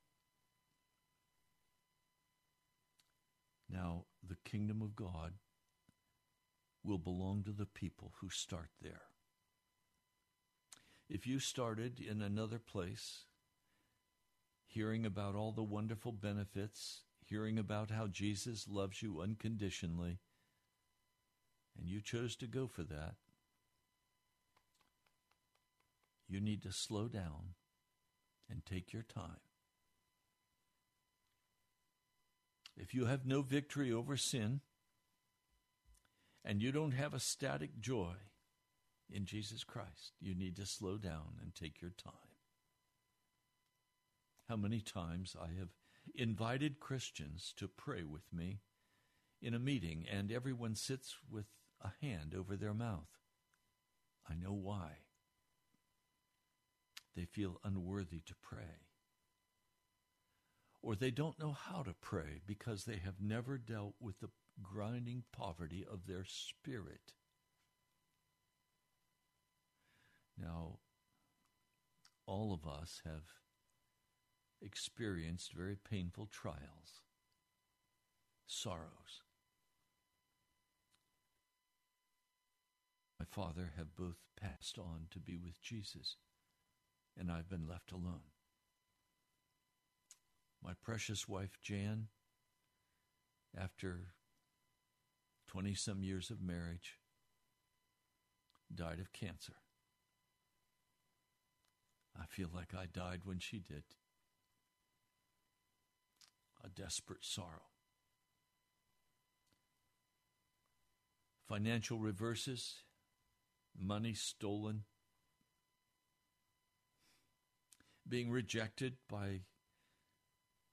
Now, 3.70 4.05
the 4.28 4.38
kingdom 4.45 4.82
of 4.82 4.95
God 4.95 5.34
will 6.84 6.97
belong 6.97 7.43
to 7.43 7.51
the 7.51 7.66
people 7.66 8.14
who 8.22 8.30
start 8.30 8.70
there. 8.82 9.01
If 11.10 11.28
you 11.28 11.39
started 11.39 11.99
in 11.99 12.22
another 12.22 12.60
place, 12.60 13.26
hearing 14.66 15.05
about 15.05 15.36
all 15.36 15.51
the 15.51 15.64
wonderful 15.64 16.12
benefits, 16.12 17.03
hearing 17.26 17.58
about 17.58 17.91
how 17.91 18.08
Jesus 18.08 18.68
loves 18.70 19.01
you 19.01 19.22
unconditionally, 19.22 20.20
and 21.78 21.88
you 21.89 22.01
chose 22.01 22.36
to 22.38 22.47
go 22.47 22.68
for 22.68 22.84
that, 22.84 23.16
you 26.28 26.39
need 26.39 26.63
to 26.63 26.71
slow 26.71 27.07
down 27.07 27.53
and 28.49 28.65
take 28.65 28.93
your 28.93 29.03
time. 29.03 29.39
If 32.75 32.93
you 32.93 33.05
have 33.05 33.25
no 33.25 33.41
victory 33.41 33.91
over 33.91 34.17
sin 34.17 34.61
and 36.45 36.61
you 36.61 36.71
don't 36.71 36.91
have 36.91 37.13
a 37.13 37.19
static 37.19 37.80
joy 37.80 38.13
in 39.09 39.25
Jesus 39.25 39.63
Christ, 39.63 40.13
you 40.19 40.36
need 40.36 40.55
to 40.57 40.65
slow 40.65 40.97
down 40.97 41.39
and 41.41 41.55
take 41.55 41.82
your 41.82 41.91
time. 41.91 42.13
How 44.47 44.55
many 44.55 44.80
times 44.80 45.36
I 45.39 45.57
have 45.57 45.69
invited 46.15 46.80
Christians 46.80 47.53
to 47.57 47.67
pray 47.67 48.03
with 48.03 48.32
me 48.32 48.59
in 49.41 49.53
a 49.53 49.59
meeting 49.59 50.05
and 50.11 50.32
everyone 50.32 50.75
sits 50.75 51.15
with 51.30 51.45
a 51.82 51.91
hand 52.05 52.34
over 52.38 52.55
their 52.55 52.73
mouth. 52.73 53.09
I 54.30 54.36
know 54.36 54.53
why. 54.53 55.07
They 57.18 57.26
feel 57.26 57.59
unworthy 57.63 58.22
to 58.28 58.36
pray. 58.43 58.86
Or 60.84 60.95
they 60.95 61.09
don't 61.09 61.39
know 61.39 61.51
how 61.51 61.82
to 61.82 61.95
pray 61.99 62.41
because 62.45 62.84
they 62.84 62.97
have 62.97 63.20
never 63.20 63.57
dealt 63.57 63.95
with 63.99 64.20
the 64.20 64.30
grinding 64.61 65.24
poverty 65.34 65.84
of 65.91 66.05
their 66.05 66.24
spirit. 66.26 67.13
Now, 70.39 70.78
all 72.28 72.53
of 72.53 72.72
us 72.72 73.01
have 73.03 73.24
experienced 74.61 75.53
very 75.53 75.76
painful 75.76 76.30
trials, 76.32 77.01
sorrows. 78.45 79.24
My 83.20 83.26
father 83.26 83.72
have 83.76 83.95
both 83.95 84.18
passed 84.39 84.78
on 84.78 85.07
to 85.09 85.20
be 85.20 85.39
with 85.39 85.59
Jesus, 85.63 86.18
and 87.20 87.32
I've 87.32 87.49
been 87.49 87.68
left 87.68 87.91
alone. 87.91 88.22
My 90.63 90.74
precious 90.82 91.28
wife, 91.28 91.57
Jan, 91.61 92.07
after 93.57 94.13
20 95.47 95.74
some 95.74 96.03
years 96.03 96.30
of 96.30 96.41
marriage, 96.41 96.99
died 98.74 98.99
of 98.99 99.13
cancer. 99.13 99.53
I 102.20 102.26
feel 102.26 102.49
like 102.53 102.74
I 102.74 102.86
died 102.86 103.22
when 103.24 103.39
she 103.39 103.59
did. 103.59 103.84
A 106.63 106.70
desperate 106.70 107.24
sorrow. 107.24 107.70
Financial 111.47 111.99
reverses, 111.99 112.82
money 113.80 114.13
stolen, 114.13 114.84
being 118.08 118.30
rejected 118.30 118.93
by 119.10 119.41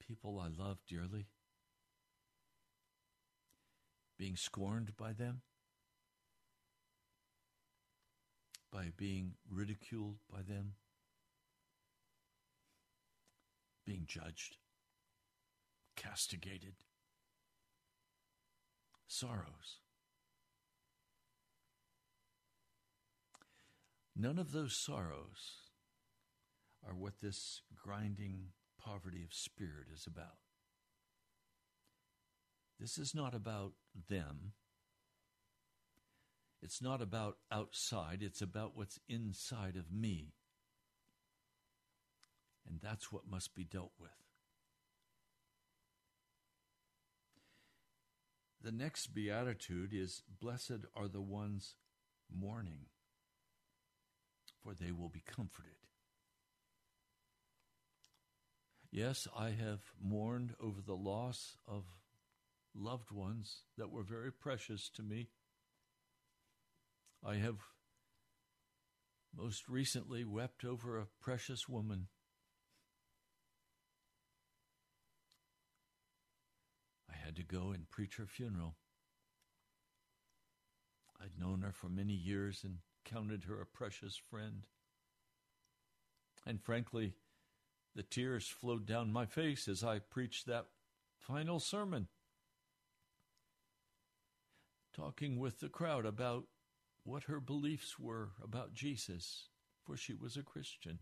people 0.07 0.39
I 0.39 0.49
love 0.49 0.78
dearly, 0.89 1.26
being 4.18 4.37
scorned 4.37 4.97
by 4.97 5.12
them, 5.12 5.43
by 8.70 8.91
being 8.97 9.35
ridiculed 9.51 10.18
by 10.30 10.43
them, 10.43 10.74
being 13.85 14.05
judged, 14.07 14.57
castigated, 15.97 16.74
sorrows. 19.07 19.80
None 24.16 24.39
of 24.39 24.53
those 24.53 24.76
sorrows 24.76 25.64
are 26.87 26.95
what 26.95 27.14
this 27.20 27.62
grinding 27.74 28.49
poverty 28.78 29.22
of 29.22 29.32
spirit 29.32 29.87
is 29.93 30.07
about. 30.07 30.39
This 32.78 32.99
is 32.99 33.14
not 33.14 33.35
about 33.35 33.72
them. 34.09 34.53
It's 36.62 36.82
not 36.82 37.03
about 37.03 37.37
outside, 37.53 38.22
it's 38.22 38.41
about 38.41 38.72
what's 38.74 38.99
inside 39.09 39.76
of 39.76 39.93
me. 39.93 40.32
And 42.66 42.80
that's 42.82 43.12
what 43.12 43.30
must 43.30 43.55
be 43.55 43.64
dealt 43.64 43.93
with. 44.01 44.11
The 48.62 48.72
next 48.72 49.09
beatitude 49.09 49.91
is 49.93 50.22
Blessed 50.41 50.87
are 50.97 51.07
the 51.07 51.20
ones 51.20 51.74
mourning, 52.35 52.87
for 54.62 54.72
they 54.72 54.91
will 54.91 55.11
be 55.11 55.22
comforted. 55.26 55.76
Yes, 58.95 59.26
I 59.36 59.51
have 59.51 59.80
mourned 60.01 60.55
over 60.61 60.80
the 60.80 60.95
loss 60.95 61.57
of 61.66 61.82
loved 62.76 63.11
ones 63.11 63.62
that 63.76 63.90
were 63.90 64.05
very 64.05 64.30
precious 64.30 64.88
to 64.90 65.03
me. 65.03 65.30
I 67.26 67.34
have 67.34 67.57
most 69.36 69.68
recently 69.68 70.24
wept 70.24 70.64
over 70.64 70.97
a 70.97 71.09
precious 71.20 71.68
woman. 71.68 72.07
I 77.11 77.16
had 77.16 77.34
to 77.34 77.42
go 77.42 77.72
and 77.72 77.90
preach 77.90 78.14
her 78.18 78.26
funeral. 78.26 78.76
I'd 81.20 81.36
known 81.36 81.62
her 81.62 81.72
for 81.72 81.88
many 81.88 82.14
years 82.14 82.61
and 82.62 82.76
counted 83.05 83.42
her 83.49 83.61
a 83.61 83.66
precious 83.66 84.16
friend. 84.30 84.68
And 86.47 86.62
frankly, 86.62 87.14
the 87.95 88.03
tears 88.03 88.49
flowed 88.49 88.86
down 88.86 89.12
my 89.12 89.26
face 89.26 89.68
as 89.68 89.84
I 89.84 89.99
preached 89.99 90.47
that 90.47 90.66
final 91.18 91.61
sermon, 91.61 92.09
talking 94.95 95.38
with 95.38 95.61
the 95.61 95.68
crowd 95.68 96.05
about 96.05 96.45
what 97.05 97.24
her 97.24 97.40
beliefs 97.40 97.99
were 97.99 98.30
about 98.42 98.74
Jesus, 98.74 99.49
for 99.84 99.97
she 99.97 100.14
was 100.14 100.36
a 100.36 100.42
Christian. 100.42 100.99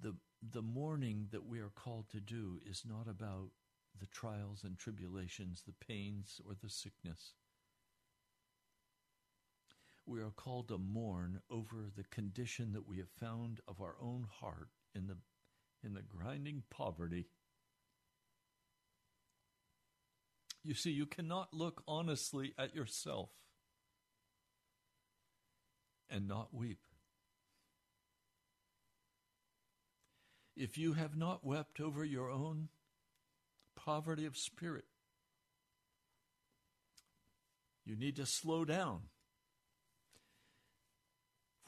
The, 0.00 0.14
the 0.42 0.62
mourning 0.62 1.28
that 1.32 1.46
we 1.46 1.58
are 1.58 1.72
called 1.74 2.08
to 2.10 2.20
do 2.20 2.60
is 2.64 2.84
not 2.88 3.08
about 3.08 3.50
the 3.98 4.06
trials 4.06 4.62
and 4.64 4.78
tribulations, 4.78 5.62
the 5.66 5.84
pains, 5.84 6.40
or 6.46 6.54
the 6.54 6.70
sickness. 6.70 7.34
We 10.10 10.20
are 10.20 10.32
called 10.34 10.68
to 10.68 10.78
mourn 10.78 11.40
over 11.50 11.86
the 11.96 12.04
condition 12.04 12.72
that 12.72 12.88
we 12.88 12.98
have 12.98 13.10
found 13.20 13.60
of 13.68 13.80
our 13.80 13.94
own 14.02 14.26
heart 14.40 14.68
in 14.94 15.06
the, 15.06 15.16
in 15.84 15.94
the 15.94 16.02
grinding 16.02 16.64
poverty 16.68 17.28
You 20.62 20.74
see, 20.74 20.90
you 20.90 21.06
cannot 21.06 21.54
look 21.54 21.82
honestly 21.88 22.52
at 22.58 22.74
yourself 22.74 23.30
and 26.10 26.28
not 26.28 26.52
weep. 26.52 26.80
If 30.56 30.76
you 30.76 30.92
have 30.92 31.16
not 31.16 31.44
wept 31.46 31.80
over 31.80 32.04
your 32.04 32.28
own 32.28 32.68
poverty 33.74 34.26
of 34.26 34.36
spirit, 34.36 34.84
you 37.86 37.96
need 37.96 38.16
to 38.16 38.26
slow 38.26 38.66
down. 38.66 39.04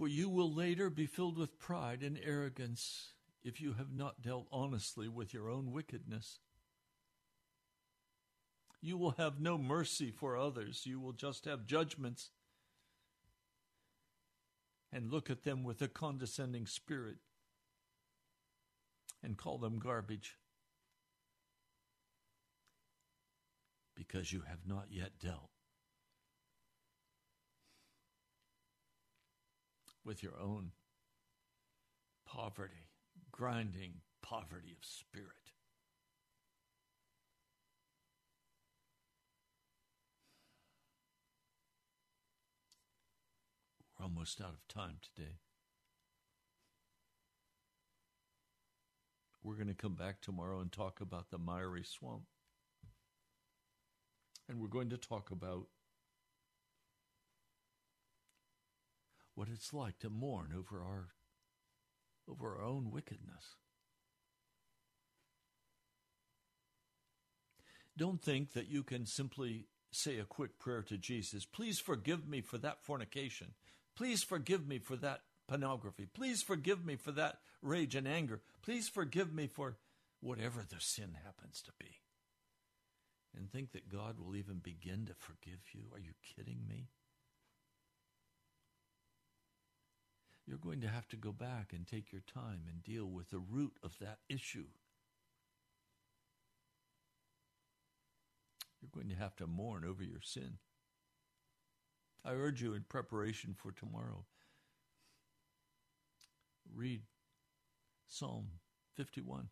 For 0.02 0.08
you 0.08 0.28
will 0.28 0.52
later 0.52 0.90
be 0.90 1.06
filled 1.06 1.38
with 1.38 1.60
pride 1.60 2.02
and 2.02 2.18
arrogance 2.24 3.12
if 3.44 3.60
you 3.60 3.74
have 3.74 3.92
not 3.92 4.20
dealt 4.20 4.48
honestly 4.50 5.06
with 5.06 5.32
your 5.32 5.48
own 5.48 5.70
wickedness. 5.70 6.40
You 8.80 8.98
will 8.98 9.12
have 9.12 9.38
no 9.38 9.56
mercy 9.56 10.10
for 10.10 10.36
others. 10.36 10.86
You 10.86 10.98
will 10.98 11.12
just 11.12 11.44
have 11.44 11.66
judgments 11.66 12.30
and 14.92 15.12
look 15.12 15.30
at 15.30 15.44
them 15.44 15.62
with 15.62 15.80
a 15.80 15.86
condescending 15.86 16.66
spirit 16.66 17.18
and 19.22 19.38
call 19.38 19.56
them 19.56 19.78
garbage 19.78 20.36
because 23.94 24.32
you 24.32 24.42
have 24.48 24.66
not 24.66 24.86
yet 24.90 25.20
dealt 25.20 25.51
with 30.04 30.22
your 30.22 30.38
own 30.40 30.72
poverty, 32.26 32.88
grinding 33.30 33.94
poverty 34.22 34.72
of 34.78 34.84
spirit. 34.84 35.28
We're 43.98 44.04
almost 44.04 44.40
out 44.40 44.54
of 44.54 44.68
time 44.68 44.96
today. 45.02 45.36
We're 49.44 49.56
going 49.56 49.68
to 49.68 49.74
come 49.74 49.94
back 49.94 50.20
tomorrow 50.20 50.60
and 50.60 50.70
talk 50.70 51.00
about 51.00 51.30
the 51.30 51.38
miry 51.38 51.82
swamp. 51.84 52.22
And 54.48 54.60
we're 54.60 54.68
going 54.68 54.90
to 54.90 54.96
talk 54.96 55.30
about 55.30 55.66
what 59.34 59.48
it's 59.52 59.72
like 59.72 59.98
to 60.00 60.10
mourn 60.10 60.52
over 60.56 60.82
our 60.82 61.08
over 62.28 62.56
our 62.56 62.62
own 62.62 62.90
wickedness. 62.90 63.56
Don't 67.96 68.22
think 68.22 68.52
that 68.52 68.68
you 68.68 68.82
can 68.82 69.06
simply 69.06 69.66
say 69.90 70.18
a 70.18 70.24
quick 70.24 70.58
prayer 70.58 70.82
to 70.82 70.96
Jesus. 70.96 71.44
Please 71.44 71.78
forgive 71.78 72.26
me 72.26 72.40
for 72.40 72.58
that 72.58 72.82
fornication. 72.82 73.48
Please 73.94 74.22
forgive 74.22 74.66
me 74.66 74.78
for 74.78 74.96
that 74.96 75.20
pornography. 75.46 76.06
Please 76.06 76.42
forgive 76.42 76.84
me 76.84 76.96
for 76.96 77.12
that 77.12 77.38
rage 77.60 77.94
and 77.94 78.08
anger. 78.08 78.40
Please 78.62 78.88
forgive 78.88 79.32
me 79.34 79.46
for 79.46 79.76
whatever 80.20 80.64
the 80.66 80.80
sin 80.80 81.16
happens 81.24 81.60
to 81.62 81.72
be. 81.78 81.98
And 83.36 83.50
think 83.50 83.72
that 83.72 83.90
God 83.90 84.18
will 84.18 84.36
even 84.36 84.58
begin 84.58 85.06
to 85.06 85.14
forgive 85.14 85.60
you. 85.72 85.82
Are 85.92 85.98
you 85.98 86.12
kidding 86.36 86.60
me? 86.68 86.88
You're 90.46 90.58
going 90.58 90.80
to 90.80 90.88
have 90.88 91.08
to 91.08 91.16
go 91.16 91.32
back 91.32 91.72
and 91.72 91.86
take 91.86 92.12
your 92.12 92.22
time 92.22 92.62
and 92.68 92.82
deal 92.82 93.06
with 93.06 93.30
the 93.30 93.38
root 93.38 93.74
of 93.82 93.96
that 94.00 94.18
issue. 94.28 94.66
You're 98.80 98.90
going 98.92 99.08
to 99.08 99.22
have 99.22 99.36
to 99.36 99.46
mourn 99.46 99.84
over 99.84 100.02
your 100.02 100.20
sin. 100.20 100.58
I 102.24 102.32
urge 102.32 102.62
you 102.62 102.74
in 102.74 102.84
preparation 102.88 103.54
for 103.56 103.72
tomorrow, 103.72 104.24
read 106.74 107.02
Psalm 108.08 108.46
51. 108.96 109.48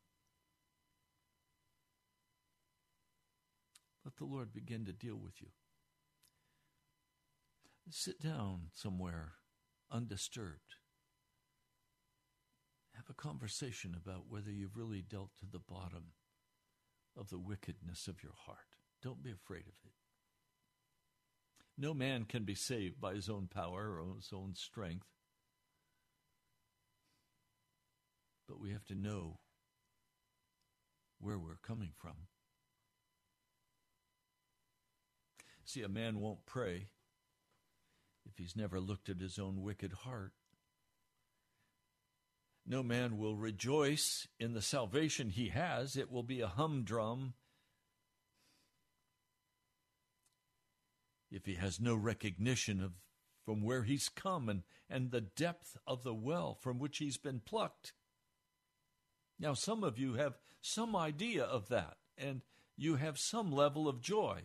Let 4.05 4.17
the 4.17 4.25
Lord 4.25 4.53
begin 4.53 4.85
to 4.87 4.93
deal 4.93 5.17
with 5.17 5.41
you. 5.41 5.49
Sit 7.91 8.21
down 8.21 8.69
somewhere 8.73 9.33
undisturbed. 9.91 10.77
Have 12.95 13.09
a 13.09 13.15
conversation 13.15 13.97
about 13.97 14.29
whether 14.29 14.51
you've 14.51 14.77
really 14.77 15.03
dealt 15.03 15.31
to 15.39 15.47
the 15.47 15.59
bottom 15.59 16.13
of 17.17 17.31
the 17.31 17.39
wickedness 17.39 18.09
of 18.09 18.23
your 18.23 18.35
heart. 18.47 18.77
Don't 19.03 19.23
be 19.23 19.31
afraid 19.31 19.63
of 19.63 19.75
it. 19.85 19.93
No 21.79 21.95
man 21.95 22.25
can 22.25 22.45
be 22.45 22.55
saved 22.55 23.01
by 23.01 23.15
his 23.15 23.29
own 23.31 23.47
power 23.47 23.99
or 23.99 24.17
his 24.17 24.31
own 24.35 24.55
strength. 24.55 25.07
But 28.47 28.61
we 28.61 28.71
have 28.73 28.85
to 28.87 28.95
know 28.95 29.39
where 31.19 31.39
we're 31.39 31.59
coming 31.63 31.93
from. 31.97 32.27
See, 35.65 35.83
a 35.83 35.89
man 35.89 36.21
won't 36.21 36.47
pray 36.47 36.89
if 38.27 38.37
he's 38.39 38.57
never 38.57 38.81
looked 38.81 39.09
at 39.09 39.21
his 39.21 39.39
own 39.39 39.63
wicked 39.63 39.93
heart. 39.93 40.33
No 42.67 42.83
man 42.83 43.19
will 43.19 43.37
rejoice 43.37 44.29
in 44.39 44.53
the 44.55 44.63
salvation 44.63 45.31
he 45.31 45.49
has. 45.49 45.97
It 45.97 46.11
will 46.11 46.23
be 46.23 46.41
a 46.41 46.47
humdrum 46.47 47.35
if 51.31 51.47
he 51.47 51.55
has 51.55 51.81
no 51.81 51.95
recognition 51.95 52.83
of 52.83 52.93
from 53.45 53.63
where 53.63 53.83
he's 53.83 54.09
come 54.09 54.49
and, 54.49 54.63
and 54.89 55.11
the 55.11 55.21
depth 55.21 55.77
of 55.87 56.03
the 56.05 56.15
well 56.15 56.55
from 56.55 56.79
which 56.79 56.99
he's 56.99 57.17
been 57.17 57.41
plucked. 57.41 57.95
Now, 59.39 59.55
some 59.55 59.83
of 59.83 59.99
you 59.99 60.15
have 60.15 60.39
some 60.61 60.95
idea 60.95 61.43
of 61.43 61.69
that, 61.69 61.97
and 62.19 62.43
you 62.77 62.97
have 62.97 63.19
some 63.19 63.51
level 63.51 63.89
of 63.89 64.03
joy. 64.03 64.43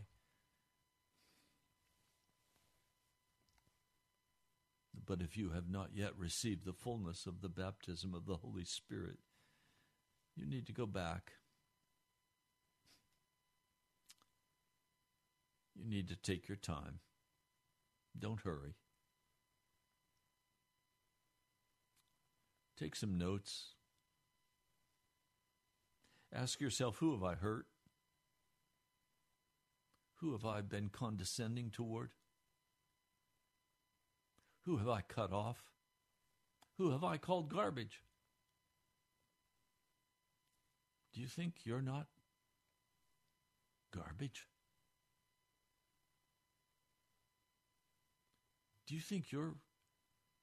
But 5.05 5.21
if 5.21 5.37
you 5.37 5.51
have 5.51 5.69
not 5.69 5.89
yet 5.93 6.17
received 6.17 6.65
the 6.65 6.73
fullness 6.73 7.25
of 7.25 7.41
the 7.41 7.49
baptism 7.49 8.13
of 8.13 8.25
the 8.25 8.37
Holy 8.37 8.65
Spirit, 8.65 9.19
you 10.35 10.45
need 10.45 10.65
to 10.67 10.73
go 10.73 10.85
back. 10.85 11.33
You 15.75 15.85
need 15.87 16.07
to 16.07 16.15
take 16.15 16.47
your 16.47 16.57
time. 16.57 16.99
Don't 18.17 18.41
hurry. 18.41 18.75
Take 22.77 22.95
some 22.95 23.17
notes. 23.17 23.75
Ask 26.33 26.59
yourself 26.59 26.97
who 26.97 27.13
have 27.13 27.23
I 27.23 27.35
hurt? 27.35 27.67
Who 30.15 30.31
have 30.31 30.45
I 30.45 30.61
been 30.61 30.89
condescending 30.89 31.69
toward? 31.69 32.11
Who 34.65 34.77
have 34.77 34.89
I 34.89 35.01
cut 35.01 35.31
off? 35.31 35.63
Who 36.77 36.91
have 36.91 37.03
I 37.03 37.17
called 37.17 37.49
garbage? 37.49 38.01
Do 41.13 41.21
you 41.21 41.27
think 41.27 41.53
you're 41.63 41.81
not 41.81 42.07
garbage? 43.95 44.47
Do 48.87 48.95
you 48.95 49.01
think 49.01 49.31
you're 49.31 49.55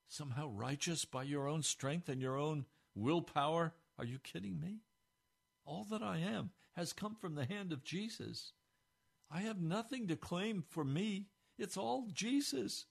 somehow 0.09 0.49
righteous 0.49 1.05
by 1.05 1.25
your 1.25 1.49
own 1.49 1.63
strength 1.63 2.09
and 2.09 2.21
your 2.21 2.37
own 2.37 2.65
willpower? 2.95 3.75
Are 3.99 4.05
you 4.05 4.19
kidding 4.19 4.61
me? 4.61 4.81
All 5.65 5.85
that 5.91 6.03
I 6.03 6.19
am 6.19 6.51
has 6.75 6.93
come 6.93 7.15
from 7.15 7.35
the 7.35 7.45
hand 7.45 7.73
of 7.73 7.85
Jesus. 7.85 8.53
I 9.31 9.41
have 9.43 9.61
nothing 9.61 10.09
to 10.09 10.17
claim 10.17 10.65
for 10.69 10.85
me. 10.85 11.27
It's 11.59 11.77
all 11.77 12.09
Jesus. 12.13 12.87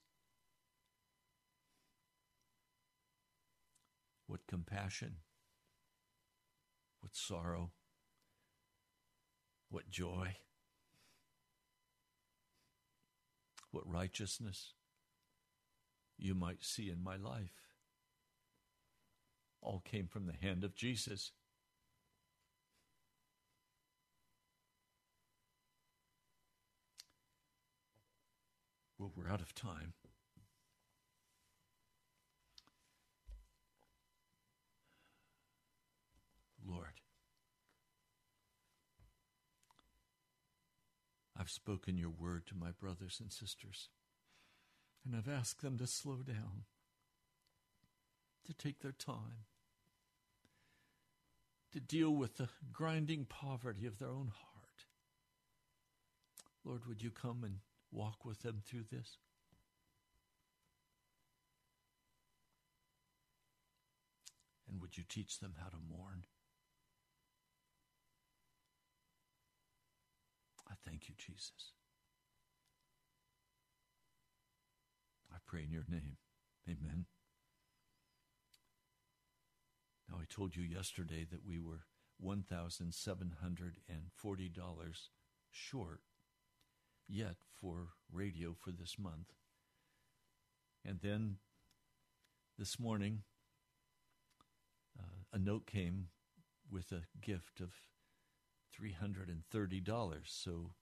What 4.26 4.46
compassion, 4.46 5.16
what 7.00 7.14
sorrow, 7.14 7.72
what 9.68 9.90
joy, 9.90 10.36
what 13.70 13.90
righteousness 13.90 14.74
you 16.18 16.34
might 16.34 16.62
see 16.62 16.88
in 16.88 17.02
my 17.02 17.16
life 17.16 17.72
all 19.62 19.80
came 19.84 20.06
from 20.06 20.26
the 20.26 20.34
hand 20.40 20.64
of 20.64 20.74
Jesus. 20.74 21.32
Well, 28.98 29.12
we're 29.16 29.28
out 29.28 29.40
of 29.40 29.54
time. 29.54 29.94
Lord, 36.64 37.00
I've 41.42 41.50
spoken 41.50 41.98
your 41.98 42.08
word 42.08 42.46
to 42.46 42.54
my 42.54 42.70
brothers 42.70 43.18
and 43.20 43.32
sisters, 43.32 43.88
and 45.04 45.16
I've 45.16 45.28
asked 45.28 45.60
them 45.60 45.76
to 45.78 45.88
slow 45.88 46.18
down, 46.24 46.66
to 48.46 48.54
take 48.54 48.78
their 48.78 48.92
time, 48.92 49.46
to 51.72 51.80
deal 51.80 52.12
with 52.12 52.36
the 52.36 52.48
grinding 52.72 53.24
poverty 53.24 53.86
of 53.86 53.98
their 53.98 54.10
own 54.10 54.30
heart. 54.32 54.86
Lord, 56.64 56.86
would 56.86 57.02
you 57.02 57.10
come 57.10 57.42
and 57.42 57.56
walk 57.90 58.24
with 58.24 58.42
them 58.42 58.62
through 58.64 58.84
this? 58.92 59.16
And 64.70 64.80
would 64.80 64.96
you 64.96 65.02
teach 65.08 65.40
them 65.40 65.54
how 65.60 65.70
to 65.70 65.76
mourn? 65.90 66.22
I 70.72 70.74
thank 70.88 71.08
you, 71.08 71.14
Jesus. 71.18 71.72
I 75.30 75.36
pray 75.46 75.64
in 75.64 75.70
your 75.70 75.84
name. 75.86 76.16
Amen. 76.66 77.04
Now, 80.08 80.16
I 80.18 80.24
told 80.32 80.56
you 80.56 80.62
yesterday 80.62 81.26
that 81.30 81.44
we 81.46 81.58
were 81.58 81.84
$1,740 82.24 85.08
short 85.50 86.00
yet 87.06 87.36
for 87.60 87.88
radio 88.10 88.54
for 88.58 88.70
this 88.70 88.98
month. 88.98 89.34
And 90.84 91.00
then 91.02 91.36
this 92.58 92.80
morning, 92.80 93.24
uh, 94.98 95.24
a 95.34 95.38
note 95.38 95.66
came 95.66 96.08
with 96.70 96.92
a 96.92 97.02
gift 97.20 97.60
of 97.60 97.74
$330. 98.80 100.18
So 100.24 100.72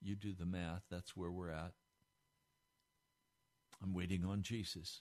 you 0.00 0.16
do 0.16 0.32
the 0.32 0.46
math, 0.46 0.82
that's 0.90 1.16
where 1.16 1.30
we're 1.30 1.50
at. 1.50 1.72
I'm 3.82 3.94
waiting 3.94 4.24
on 4.24 4.42
Jesus. 4.42 5.00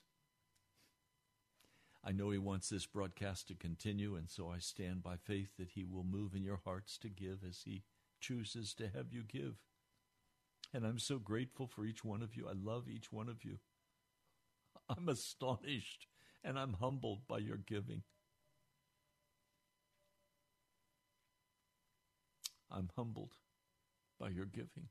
I 2.03 2.11
know 2.11 2.29
He 2.29 2.37
wants 2.37 2.69
this 2.69 2.85
broadcast 2.85 3.47
to 3.49 3.55
continue, 3.55 4.15
and 4.15 4.29
so 4.29 4.49
I 4.49 4.59
stand 4.59 5.03
by 5.03 5.17
faith 5.17 5.57
that 5.57 5.71
He 5.71 5.83
will 5.83 6.05
move 6.05 6.33
in 6.33 6.43
your 6.43 6.61
hearts 6.63 6.97
to 6.99 7.09
give 7.09 7.39
as 7.47 7.63
He 7.65 7.83
chooses 8.21 8.73
to 8.75 8.89
have 8.95 9.11
you 9.11 9.23
give. 9.23 9.55
And 10.73 10.85
I'm 10.85 10.99
so 10.99 11.17
grateful 11.17 11.67
for 11.67 11.85
each 11.85 12.05
one 12.05 12.21
of 12.21 12.35
you. 12.35 12.47
I 12.47 12.53
love 12.53 12.87
each 12.87 13.11
one 13.11 13.27
of 13.27 13.43
you. 13.43 13.59
I'm 14.89 15.09
astonished 15.09 16.07
and 16.43 16.57
I'm 16.57 16.73
humbled 16.73 17.27
by 17.27 17.39
your 17.39 17.57
giving. 17.57 18.03
I'm 22.71 22.89
humbled 22.95 23.33
by 24.19 24.29
your 24.29 24.45
giving. 24.45 24.89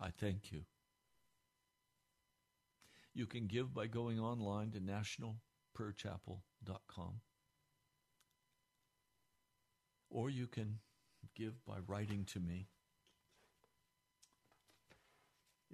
I 0.00 0.10
thank 0.10 0.52
you. 0.52 0.62
You 3.14 3.26
can 3.26 3.46
give 3.46 3.72
by 3.72 3.86
going 3.86 4.20
online 4.20 4.72
to 4.72 4.80
nationalprayerchapel.com. 4.80 7.20
Or 10.10 10.28
you 10.28 10.46
can 10.46 10.80
give 11.34 11.64
by 11.64 11.78
writing 11.86 12.26
to 12.32 12.40
me. 12.40 12.68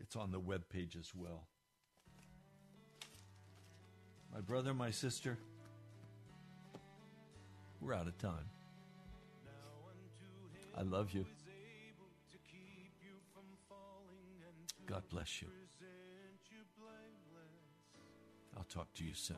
It's 0.01 0.15
on 0.15 0.31
the 0.31 0.41
web 0.41 0.69
page 0.69 0.97
as 0.97 1.13
well. 1.15 1.49
My 4.33 4.41
brother, 4.41 4.73
my 4.73 4.91
sister, 4.91 5.37
we're 7.81 7.93
out 7.93 8.07
of 8.07 8.17
time. 8.19 8.49
I 10.77 10.83
love 10.83 11.13
you. 11.13 11.27
God 14.87 15.03
bless 15.11 15.43
you. 15.43 15.49
I'll 18.57 18.65
talk 18.65 18.93
to 18.95 19.05
you 19.05 19.15
soon. 19.15 19.37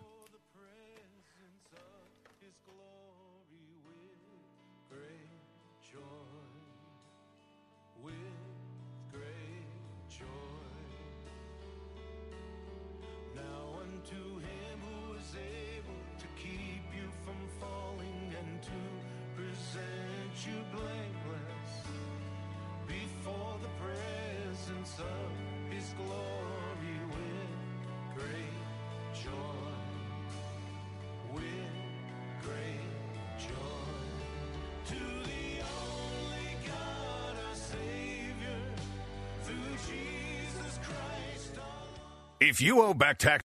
If 42.47 42.61
you 42.61 42.83
owe 42.83 42.93
back 42.93 43.17
tax 43.17 43.43